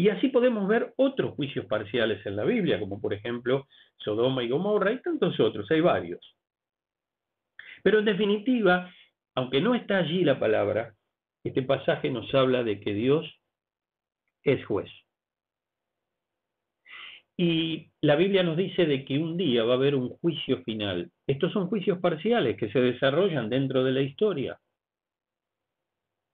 [0.00, 4.48] Y así podemos ver otros juicios parciales en la Biblia, como por ejemplo Sodoma y
[4.48, 6.38] Gomorra y tantos otros, hay varios.
[7.82, 8.90] Pero en definitiva,
[9.34, 10.94] aunque no está allí la palabra,
[11.44, 13.26] este pasaje nos habla de que Dios
[14.42, 14.90] es juez.
[17.36, 21.10] Y la Biblia nos dice de que un día va a haber un juicio final.
[21.26, 24.58] Estos son juicios parciales que se desarrollan dentro de la historia.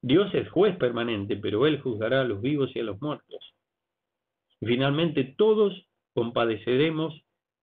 [0.03, 3.56] Dios es juez permanente, pero Él juzgará a los vivos y a los muertos.
[4.61, 7.15] Y finalmente todos compadeceremos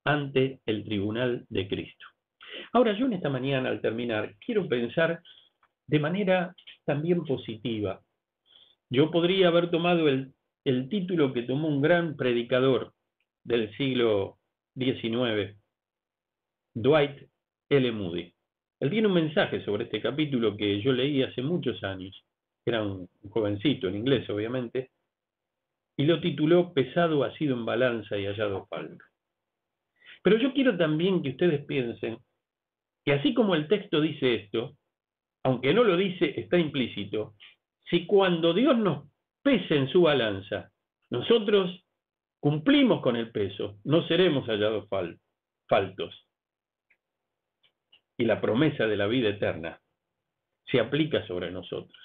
[0.05, 2.05] ante el tribunal de Cristo.
[2.71, 5.21] Ahora yo en esta mañana al terminar quiero pensar
[5.87, 8.01] de manera también positiva.
[8.89, 10.33] Yo podría haber tomado el,
[10.65, 12.93] el título que tomó un gran predicador
[13.43, 14.37] del siglo
[14.75, 15.55] XIX,
[16.73, 17.27] Dwight
[17.69, 17.91] L.
[17.91, 18.33] Moody.
[18.79, 22.23] Él tiene un mensaje sobre este capítulo que yo leí hace muchos años,
[22.65, 24.91] era un jovencito en inglés obviamente,
[25.97, 29.03] y lo tituló Pesado ha sido en balanza y hallado falto.
[30.23, 32.17] Pero yo quiero también que ustedes piensen
[33.05, 34.77] que así como el texto dice esto,
[35.43, 37.35] aunque no lo dice, está implícito,
[37.89, 39.09] si cuando Dios nos
[39.41, 40.71] pese en su balanza,
[41.09, 41.85] nosotros
[42.39, 44.87] cumplimos con el peso, no seremos hallados
[45.67, 46.27] faltos.
[48.17, 49.81] Y la promesa de la vida eterna
[50.65, 51.97] se aplica sobre nosotros.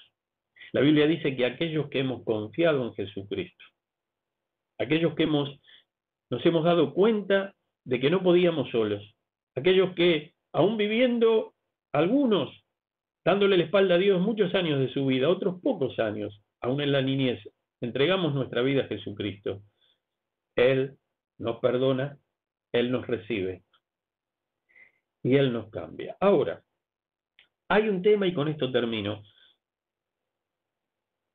[0.73, 3.63] La Biblia dice que aquellos que hemos confiado en Jesucristo,
[4.79, 5.49] aquellos que hemos,
[6.29, 7.53] nos hemos dado cuenta
[7.85, 9.03] de que no podíamos solos,
[9.55, 11.53] aquellos que, aún viviendo
[11.93, 12.49] algunos,
[13.23, 16.91] dándole la espalda a Dios muchos años de su vida, otros pocos años, aún en
[16.91, 17.41] la niñez,
[17.81, 19.61] entregamos nuestra vida a Jesucristo
[20.59, 20.97] él
[21.37, 22.17] nos perdona,
[22.73, 23.63] Él nos recibe
[25.23, 26.17] y Él nos cambia.
[26.19, 26.61] Ahora,
[27.69, 29.23] hay un tema y con esto termino.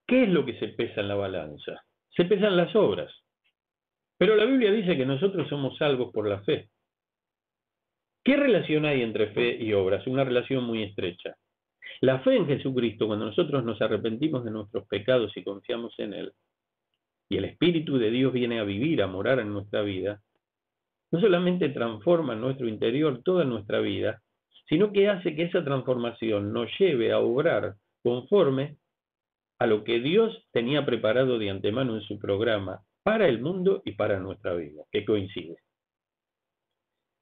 [0.07, 1.85] ¿Qué es lo que se pesa en la balanza?
[2.11, 3.11] Se pesan las obras.
[4.17, 6.69] Pero la Biblia dice que nosotros somos salvos por la fe.
[8.25, 10.07] ¿Qué relación hay entre fe y obras?
[10.07, 11.37] Una relación muy estrecha.
[12.01, 16.33] La fe en Jesucristo, cuando nosotros nos arrepentimos de nuestros pecados y confiamos en Él,
[17.29, 20.21] y el Espíritu de Dios viene a vivir, a morar en nuestra vida,
[21.11, 24.23] no solamente transforma nuestro interior toda nuestra vida,
[24.69, 28.77] sino que hace que esa transformación nos lleve a obrar conforme
[29.59, 33.93] a lo que Dios tenía preparado de antemano en su programa para el mundo y
[33.93, 35.59] para nuestra vida, que coincide.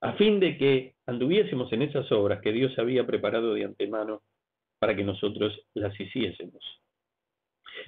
[0.01, 4.22] A fin de que anduviésemos en esas obras que Dios había preparado de antemano
[4.78, 6.64] para que nosotros las hiciésemos.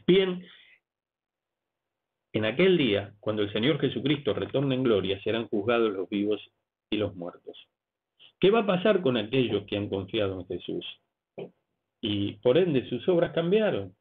[0.06, 0.44] Bien,
[2.32, 6.40] en aquel día, cuando el Señor Jesucristo retorne en gloria, serán juzgados los vivos
[6.90, 7.56] y los muertos.
[8.40, 10.84] ¿Qué va a pasar con aquellos que han confiado en Jesús?
[12.00, 13.94] Y por ende sus obras cambiaron.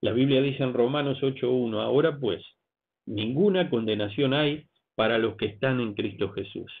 [0.00, 2.42] La Biblia dice en Romanos 8.1, ahora pues,
[3.10, 6.72] ninguna condenación hay para los que están en Cristo Jesús.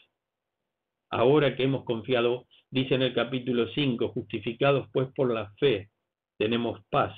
[1.10, 5.90] Ahora que hemos confiado, dice en el capítulo 5, justificados pues por la fe,
[6.38, 7.12] tenemos paz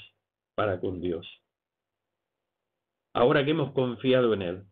[0.54, 1.26] para con Dios.
[3.14, 4.62] Ahora que hemos confiado en Él.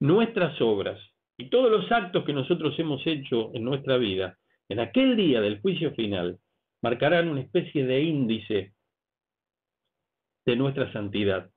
[0.00, 1.00] Nuestras obras
[1.36, 4.38] y todos los actos que nosotros hemos hecho en nuestra vida,
[4.68, 6.38] en aquel día del juicio final,
[6.80, 8.74] marcarán una especie de índice
[10.46, 11.50] de nuestra santidad.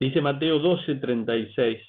[0.00, 1.80] Dice Mateo 12:36,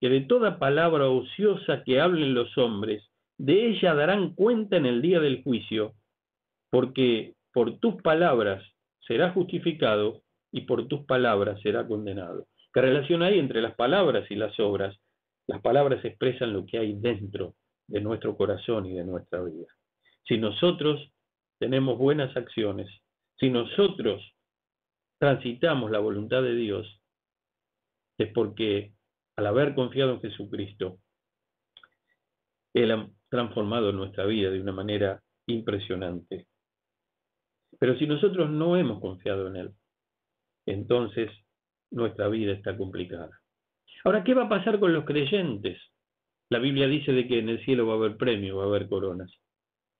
[0.00, 5.02] que de toda palabra ociosa que hablen los hombres, de ella darán cuenta en el
[5.02, 5.94] día del juicio,
[6.70, 8.64] porque por tus palabras
[9.00, 12.46] será justificado y por tus palabras será condenado.
[12.72, 14.96] ¿Qué relación hay entre las palabras y las obras?
[15.46, 17.54] Las palabras expresan lo que hay dentro
[17.88, 19.66] de nuestro corazón y de nuestra vida.
[20.26, 21.10] Si nosotros
[21.58, 22.88] tenemos buenas acciones,
[23.38, 24.22] si nosotros
[25.18, 26.97] transitamos la voluntad de Dios,
[28.18, 28.92] es porque
[29.36, 30.98] al haber confiado en Jesucristo,
[32.74, 36.46] Él ha transformado nuestra vida de una manera impresionante.
[37.78, 39.70] Pero si nosotros no hemos confiado en Él,
[40.66, 41.30] entonces
[41.90, 43.30] nuestra vida está complicada.
[44.04, 45.80] Ahora, ¿qué va a pasar con los creyentes?
[46.50, 48.88] La Biblia dice de que en el cielo va a haber premio, va a haber
[48.88, 49.30] coronas.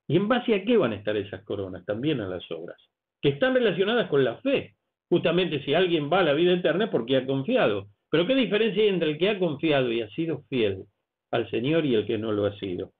[0.07, 1.85] ¿Y en base a qué van a estar esas coronas?
[1.85, 2.77] También a las obras,
[3.21, 4.75] que están relacionadas con la fe.
[5.09, 7.89] Justamente si alguien va a la vida eterna es porque ha confiado.
[8.09, 10.85] Pero ¿qué diferencia hay entre el que ha confiado y ha sido fiel
[11.31, 12.93] al Señor y el que no lo ha sido?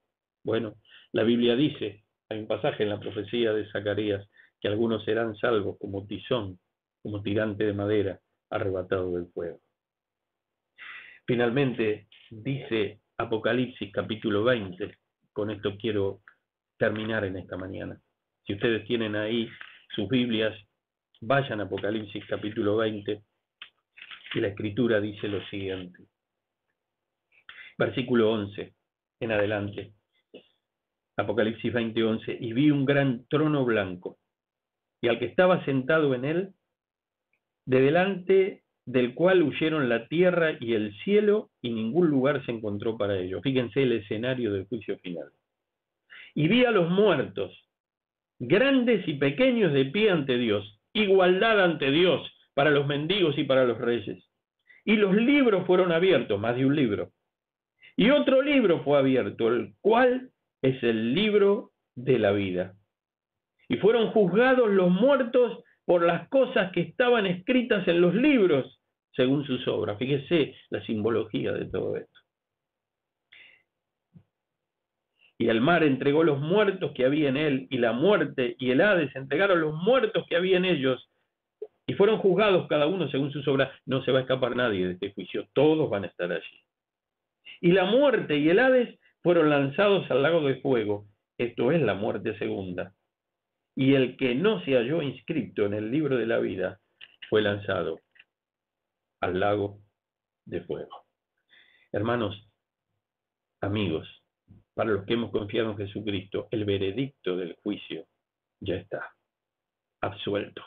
[0.43, 0.76] Bueno,
[1.12, 4.30] la Biblia dice, hay un pasaje en la profecía de Zacarías,
[4.62, 6.60] que algunos serán salvos como tizón,
[7.01, 9.60] como tirante de madera arrebatado del fuego.
[11.26, 14.97] Finalmente, dice Apocalipsis capítulo 20,
[15.32, 16.22] con esto quiero
[16.78, 17.99] terminar en esta mañana.
[18.45, 19.47] Si ustedes tienen ahí
[19.95, 20.55] sus Biblias,
[21.22, 23.22] vayan a Apocalipsis capítulo 20
[24.34, 26.04] y la escritura dice lo siguiente.
[27.78, 28.74] Versículo 11
[29.22, 29.94] en adelante.
[31.18, 32.38] Apocalipsis 20, 11.
[32.40, 34.18] Y vi un gran trono blanco
[35.02, 36.54] y al que estaba sentado en él,
[37.66, 42.98] de delante del cual huyeron la tierra y el cielo, y ningún lugar se encontró
[42.98, 43.42] para ellos.
[43.44, 45.30] Fíjense el escenario del juicio final.
[46.34, 47.56] Y vi a los muertos,
[48.40, 52.28] grandes y pequeños de pie ante Dios, igualdad ante Dios
[52.60, 54.22] para los mendigos y para los reyes.
[54.84, 57.14] Y los libros fueron abiertos, más de un libro.
[57.95, 60.30] Y otro libro fue abierto, el cual
[60.62, 62.74] es el libro de la vida.
[63.70, 68.82] Y fueron juzgados los muertos por las cosas que estaban escritas en los libros
[69.14, 69.97] según sus obras.
[69.97, 72.20] Fíjese la simbología de todo esto.
[75.38, 78.82] Y el mar entregó los muertos que había en él, y la muerte y el
[78.82, 81.09] Hades entregaron los muertos que había en ellos,
[81.90, 83.72] y fueron juzgados cada uno según sus obras.
[83.88, 86.64] No se va a escapar nadie de este juicio, todos van a estar allí.
[87.62, 91.08] Y la muerte y el Hades fueron lanzados al lago de fuego,
[91.40, 92.94] esto es la muerte segunda.
[93.76, 96.80] Y el que no se halló inscrito en el libro de la vida
[97.28, 98.02] fue lanzado
[99.22, 99.80] al lago
[100.46, 101.08] de fuego.
[101.92, 102.52] Hermanos,
[103.62, 104.08] amigos,
[104.76, 108.06] para los que hemos confiado en Jesucristo, el veredicto del juicio
[108.60, 109.12] ya está
[110.02, 110.62] absuelto.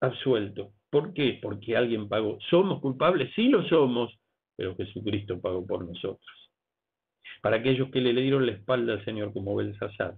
[0.00, 0.72] Absuelto.
[0.90, 1.38] ¿Por qué?
[1.40, 2.38] Porque alguien pagó.
[2.48, 3.32] ¿Somos culpables?
[3.34, 4.12] Sí lo somos,
[4.56, 6.50] pero Jesucristo pagó por nosotros.
[7.42, 10.16] Para aquellos que le dieron la espalda al Señor como Belsasar,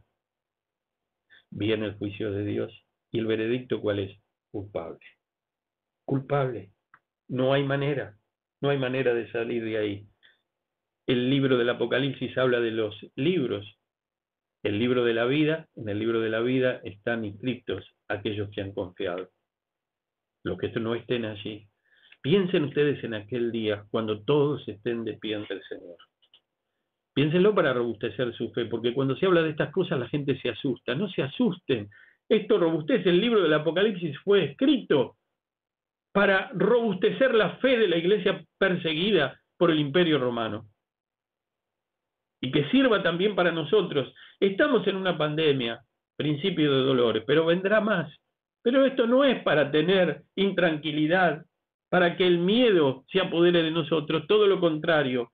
[1.50, 2.72] viene el juicio de Dios.
[3.10, 4.18] ¿Y el veredicto cuál es?
[4.50, 5.00] Culpable
[6.04, 6.70] culpable.
[7.28, 8.18] No hay manera,
[8.60, 10.06] no hay manera de salir de ahí.
[11.06, 13.78] El libro del Apocalipsis habla de los libros.
[14.62, 18.60] El libro de la vida, en el libro de la vida están inscritos aquellos que
[18.60, 19.30] han confiado.
[20.44, 21.68] Los que no estén allí.
[22.20, 25.96] Piensen ustedes en aquel día cuando todos estén de pie ante el Señor.
[27.14, 30.48] Piénsenlo para robustecer su fe, porque cuando se habla de estas cosas la gente se
[30.48, 30.94] asusta.
[30.94, 31.90] No se asusten.
[32.28, 33.10] Esto robustece.
[33.10, 35.16] El libro del Apocalipsis fue escrito
[36.12, 40.66] para robustecer la fe de la iglesia perseguida por el imperio romano.
[42.40, 44.12] Y que sirva también para nosotros.
[44.40, 45.80] Estamos en una pandemia,
[46.16, 48.12] principio de dolores, pero vendrá más.
[48.62, 51.44] Pero esto no es para tener intranquilidad,
[51.90, 55.32] para que el miedo se apodere de nosotros, todo lo contrario,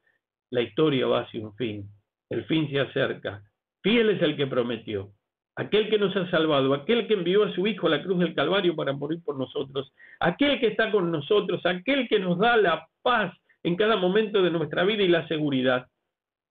[0.50, 1.88] la historia va hacia un fin,
[2.30, 3.42] el fin se acerca,
[3.82, 5.12] fiel es el que prometió,
[5.56, 8.34] aquel que nos ha salvado, aquel que envió a su Hijo a la cruz del
[8.34, 12.88] Calvario para morir por nosotros, aquel que está con nosotros, aquel que nos da la
[13.02, 15.86] paz en cada momento de nuestra vida y la seguridad.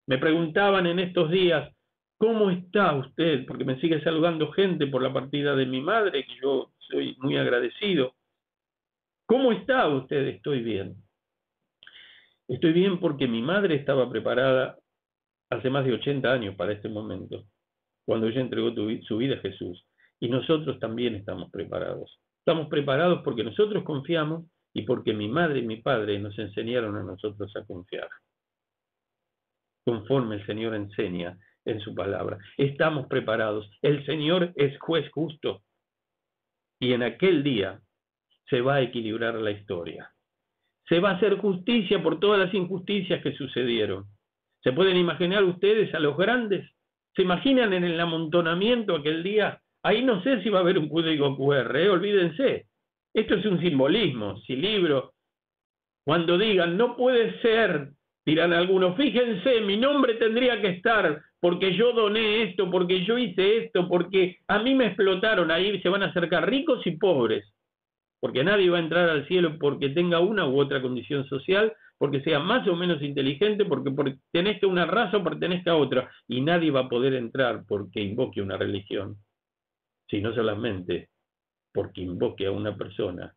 [0.08, 1.70] Me preguntaban en estos días,
[2.18, 3.46] ¿Cómo está usted?
[3.46, 7.38] Porque me sigue saludando gente por la partida de mi madre, que yo soy muy
[7.38, 8.16] agradecido.
[9.28, 10.26] ¿Cómo está usted?
[10.28, 10.96] Estoy bien.
[12.48, 14.78] Estoy bien porque mi madre estaba preparada
[15.50, 17.46] hace más de 80 años para este momento,
[18.06, 19.86] cuando ella entregó su vida a Jesús.
[20.20, 22.20] Y nosotros también estamos preparados.
[22.40, 27.04] Estamos preparados porque nosotros confiamos y porque mi madre y mi padre nos enseñaron a
[27.04, 28.10] nosotros a confiar.
[29.86, 31.38] Conforme el Señor enseña
[31.68, 32.38] en su palabra.
[32.58, 33.70] Estamos preparados.
[33.82, 35.62] El Señor es juez justo.
[36.80, 37.80] Y en aquel día
[38.50, 40.12] se va a equilibrar la historia.
[40.88, 44.06] Se va a hacer justicia por todas las injusticias que sucedieron.
[44.64, 46.70] ¿Se pueden imaginar ustedes a los grandes?
[47.16, 49.62] ¿Se imaginan en el amontonamiento aquel día?
[49.84, 51.90] Ahí no sé si va a haber un código QR, ¿eh?
[51.90, 52.68] olvídense.
[53.14, 55.14] Esto es un simbolismo, si libro.
[56.06, 57.92] Cuando digan, no puede ser,
[58.28, 63.64] dirán algunos, fíjense, mi nombre tendría que estar porque yo doné esto, porque yo hice
[63.64, 67.54] esto, porque a mí me explotaron, ahí se van a acercar ricos y pobres,
[68.20, 72.20] porque nadie va a entrar al cielo porque tenga una u otra condición social, porque
[72.20, 76.42] sea más o menos inteligente, porque pertenezca a una raza o pertenezca a otra, y
[76.42, 79.16] nadie va a poder entrar porque invoque una religión,
[80.10, 81.08] sino solamente
[81.74, 83.34] porque invoque a una persona,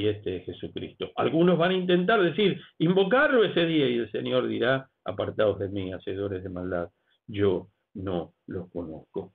[0.00, 1.10] y este es Jesucristo.
[1.16, 5.92] Algunos van a intentar decir, invocarlo ese día, y el Señor dirá, apartados de mí,
[5.92, 6.88] hacedores de maldad
[7.30, 9.32] yo no los conozco.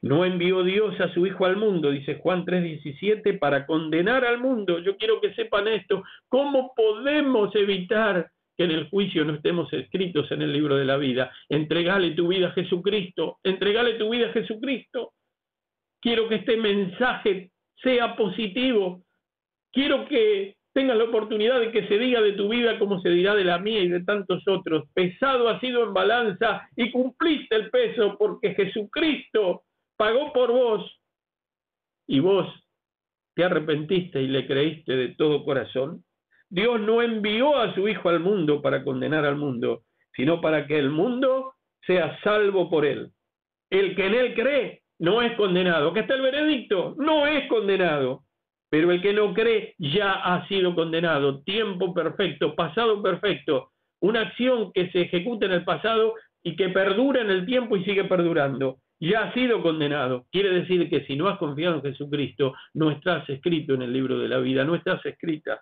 [0.00, 4.78] No envió Dios a su Hijo al mundo, dice Juan 3:17, para condenar al mundo.
[4.80, 6.02] Yo quiero que sepan esto.
[6.28, 10.96] ¿Cómo podemos evitar que en el juicio no estemos escritos en el libro de la
[10.96, 11.32] vida?
[11.48, 13.38] Entregale tu vida a Jesucristo.
[13.42, 15.12] Entregale tu vida a Jesucristo.
[16.00, 17.50] Quiero que este mensaje
[17.82, 19.02] sea positivo.
[19.72, 23.34] Quiero que tengas la oportunidad de que se diga de tu vida como se dirá
[23.34, 24.84] de la mía y de tantos otros.
[24.94, 29.62] Pesado ha sido en balanza y cumpliste el peso porque Jesucristo
[29.96, 31.00] pagó por vos
[32.06, 32.46] y vos
[33.34, 36.04] te arrepentiste y le creíste de todo corazón.
[36.50, 40.78] Dios no envió a su Hijo al mundo para condenar al mundo, sino para que
[40.78, 41.54] el mundo
[41.86, 43.10] sea salvo por él.
[43.70, 45.94] El que en él cree no es condenado.
[45.94, 46.94] ¿Qué está el veredicto?
[46.98, 48.24] No es condenado
[48.72, 51.42] pero el que no cree ya ha sido condenado.
[51.42, 53.70] Tiempo perfecto, pasado perfecto,
[54.00, 57.84] una acción que se ejecuta en el pasado y que perdura en el tiempo y
[57.84, 58.78] sigue perdurando.
[58.98, 60.24] Ya ha sido condenado.
[60.32, 64.18] Quiere decir que si no has confiado en Jesucristo, no estás escrito en el libro
[64.18, 65.60] de la vida, no estás escrita.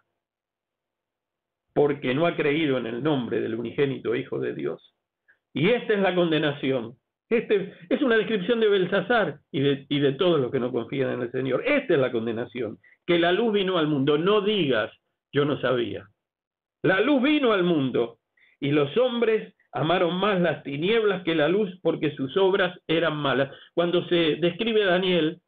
[1.74, 4.94] Porque no ha creído en el nombre del unigénito Hijo de Dios.
[5.52, 6.94] Y esta es la condenación.
[7.28, 11.10] Este, es una descripción de Belsasar y de, y de todos los que no confían
[11.10, 11.64] en el Señor.
[11.66, 12.78] Esta es la condenación
[13.10, 14.18] que la luz vino al mundo.
[14.18, 14.88] No digas,
[15.32, 16.06] yo no sabía.
[16.84, 18.18] La luz vino al mundo
[18.60, 23.52] y los hombres amaron más las tinieblas que la luz porque sus obras eran malas.
[23.74, 25.40] Cuando se describe a Daniel,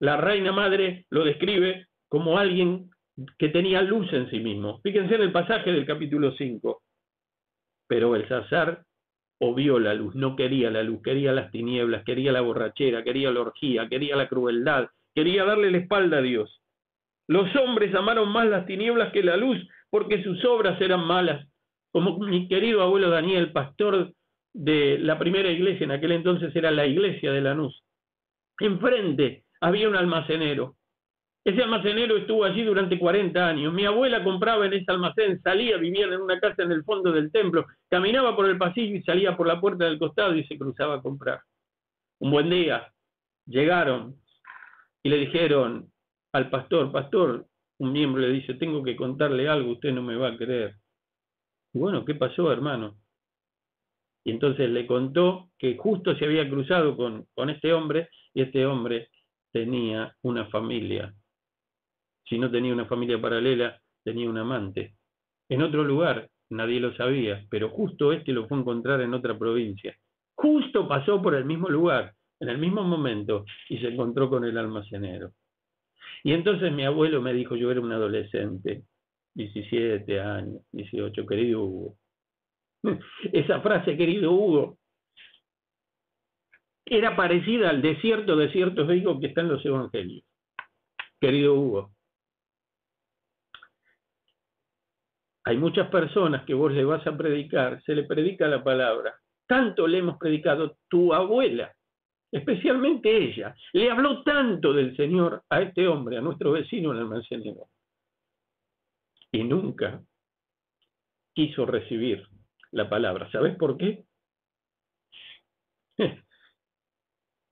[0.00, 2.90] la reina madre lo describe como alguien
[3.38, 4.80] que tenía luz en sí mismo.
[4.82, 6.82] Fíjense en el pasaje del capítulo 5.
[7.86, 8.82] Pero el Sazar
[9.38, 13.42] obvió la luz, no quería la luz, quería las tinieblas, quería la borrachera, quería la
[13.42, 16.60] orgía, quería la crueldad, quería darle la espalda a Dios.
[17.26, 19.58] Los hombres amaron más las tinieblas que la luz
[19.90, 21.46] porque sus obras eran malas.
[21.92, 24.12] Como mi querido abuelo Daniel, pastor
[24.52, 27.82] de la primera iglesia, en aquel entonces era la iglesia de Lanús.
[28.58, 30.76] Enfrente había un almacenero.
[31.44, 33.72] Ese almacenero estuvo allí durante 40 años.
[33.72, 37.30] Mi abuela compraba en ese almacén, salía, vivía en una casa en el fondo del
[37.30, 40.96] templo, caminaba por el pasillo y salía por la puerta del costado y se cruzaba
[40.96, 41.40] a comprar.
[42.18, 42.90] Un buen día
[43.46, 44.16] llegaron
[45.02, 45.90] y le dijeron,
[46.34, 47.46] al pastor, pastor,
[47.78, 50.74] un miembro le dice, tengo que contarle algo, usted no me va a creer.
[51.72, 52.96] bueno, ¿qué pasó, hermano?
[54.24, 58.66] Y entonces le contó que justo se había cruzado con, con este hombre y este
[58.66, 59.10] hombre
[59.52, 61.14] tenía una familia.
[62.28, 64.96] Si no tenía una familia paralela, tenía un amante.
[65.48, 69.38] En otro lugar, nadie lo sabía, pero justo este lo fue a encontrar en otra
[69.38, 69.96] provincia.
[70.34, 74.58] Justo pasó por el mismo lugar, en el mismo momento, y se encontró con el
[74.58, 75.32] almacenero.
[76.24, 78.84] Y entonces mi abuelo me dijo, yo era un adolescente,
[79.34, 81.98] 17 años, 18, querido Hugo.
[83.32, 84.78] Esa frase, querido Hugo,
[86.86, 90.24] era parecida al desierto, desierto digo que está en los evangelios.
[91.20, 91.94] Querido Hugo,
[95.44, 99.14] hay muchas personas que vos le vas a predicar, se le predica la palabra.
[99.46, 101.74] Tanto le hemos predicado tu abuela,
[102.34, 107.68] especialmente ella, le habló tanto del Señor a este hombre, a nuestro vecino el almacenero,
[109.30, 110.02] y nunca
[111.32, 112.26] quiso recibir
[112.72, 113.30] la palabra.
[113.30, 114.04] ¿Sabes por qué?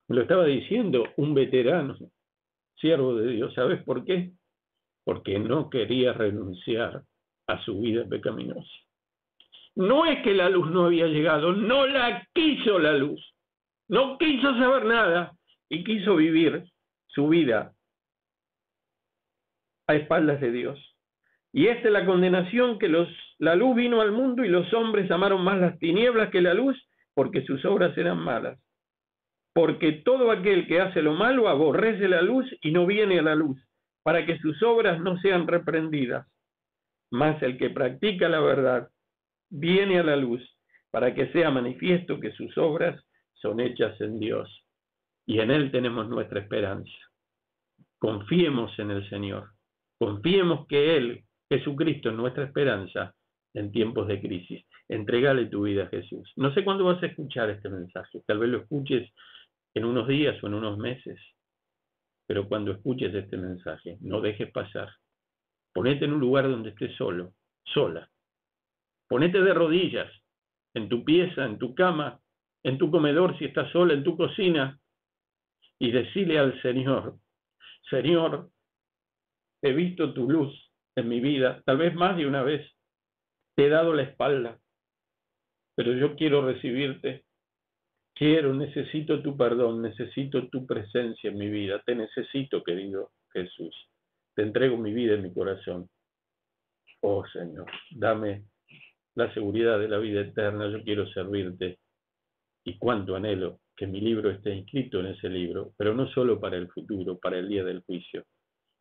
[0.08, 1.96] Lo estaba diciendo un veterano,
[2.76, 3.54] siervo de Dios.
[3.54, 4.32] ¿Sabes por qué?
[5.04, 7.04] Porque no quería renunciar
[7.46, 8.68] a su vida pecaminosa.
[9.76, 13.31] No es que la luz no había llegado, no la quiso la luz.
[13.88, 15.32] No quiso saber nada
[15.68, 16.64] y quiso vivir
[17.08, 17.72] su vida
[19.86, 20.78] a espaldas de Dios.
[21.52, 23.08] Y esta es la condenación que los,
[23.38, 26.82] la luz vino al mundo y los hombres amaron más las tinieblas que la luz
[27.14, 28.58] porque sus obras eran malas.
[29.54, 33.34] Porque todo aquel que hace lo malo aborrece la luz y no viene a la
[33.34, 33.62] luz,
[34.02, 36.26] para que sus obras no sean reprendidas.
[37.10, 38.88] Mas el que practica la verdad
[39.50, 40.42] viene a la luz,
[40.90, 43.02] para que sea manifiesto que sus obras
[43.42, 44.48] son hechas en Dios.
[45.26, 46.90] Y en Él tenemos nuestra esperanza.
[47.98, 49.50] Confiemos en el Señor.
[49.98, 53.14] Confiemos que Él, Jesucristo, es nuestra esperanza
[53.54, 54.64] en tiempos de crisis.
[54.88, 56.32] Entregale tu vida a Jesús.
[56.36, 58.22] No sé cuándo vas a escuchar este mensaje.
[58.26, 59.10] Tal vez lo escuches
[59.74, 61.20] en unos días o en unos meses.
[62.26, 64.88] Pero cuando escuches este mensaje, no dejes pasar.
[65.72, 67.34] Ponete en un lugar donde estés solo,
[67.64, 68.08] sola.
[69.08, 70.10] Ponete de rodillas,
[70.74, 72.21] en tu pieza, en tu cama,
[72.64, 74.78] en tu comedor si estás sola, en tu cocina,
[75.78, 77.18] y decile al Señor,
[77.90, 78.50] Señor,
[79.62, 80.52] he visto tu luz
[80.94, 82.70] en mi vida, tal vez más de una vez,
[83.56, 84.58] te he dado la espalda,
[85.74, 87.24] pero yo quiero recibirte,
[88.14, 93.74] quiero, necesito tu perdón, necesito tu presencia en mi vida, te necesito, querido Jesús,
[94.34, 95.88] te entrego mi vida en mi corazón.
[97.00, 98.44] Oh Señor, dame
[99.16, 101.81] la seguridad de la vida eterna, yo quiero servirte
[102.64, 106.56] y cuánto anhelo que mi libro esté inscrito en ese libro, pero no solo para
[106.56, 108.24] el futuro, para el día del juicio,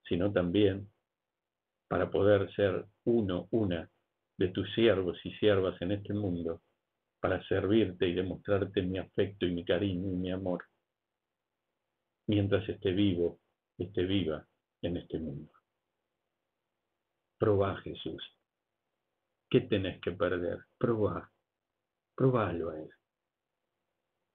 [0.08, 0.90] sino también
[1.88, 3.90] para poder ser uno, una
[4.38, 6.62] de tus siervos y siervas en este mundo,
[7.20, 10.64] para servirte y demostrarte mi afecto y mi cariño y mi amor,
[12.28, 13.40] mientras esté vivo,
[13.78, 14.46] esté viva
[14.82, 15.52] en este mundo.
[17.38, 18.24] Probá, Jesús.
[19.50, 20.60] ¿Qué tenés que perder?
[20.78, 21.30] Probá.
[22.16, 22.90] Probalo a Él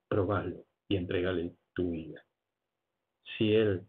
[0.09, 2.25] probalo y entregale tu vida.
[3.37, 3.87] Si Él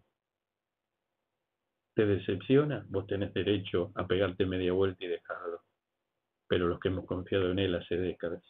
[1.96, 5.62] te decepciona, vos tenés derecho a pegarte media vuelta y dejarlo.
[6.48, 8.44] Pero los que hemos confiado en Él hace décadas,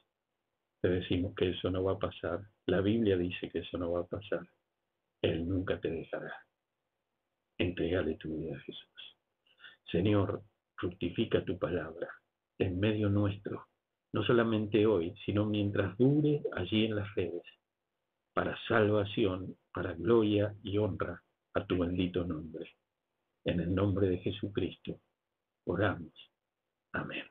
[0.82, 2.42] te decimos que eso no va a pasar.
[2.66, 4.48] La Biblia dice que eso no va a pasar.
[5.22, 6.34] Él nunca te dejará.
[7.58, 9.18] Entregale tu vida a Jesús.
[9.92, 10.44] Señor,
[10.76, 12.10] fructifica tu palabra
[12.60, 13.68] en medio nuestro,
[14.14, 17.44] no solamente hoy, sino mientras dure allí en las redes
[18.34, 21.24] para salvación, para gloria y honra
[21.56, 22.72] a tu bendito nombre.
[23.44, 25.00] En el nombre de Jesucristo,
[25.66, 26.14] oramos.
[26.92, 27.26] Amén.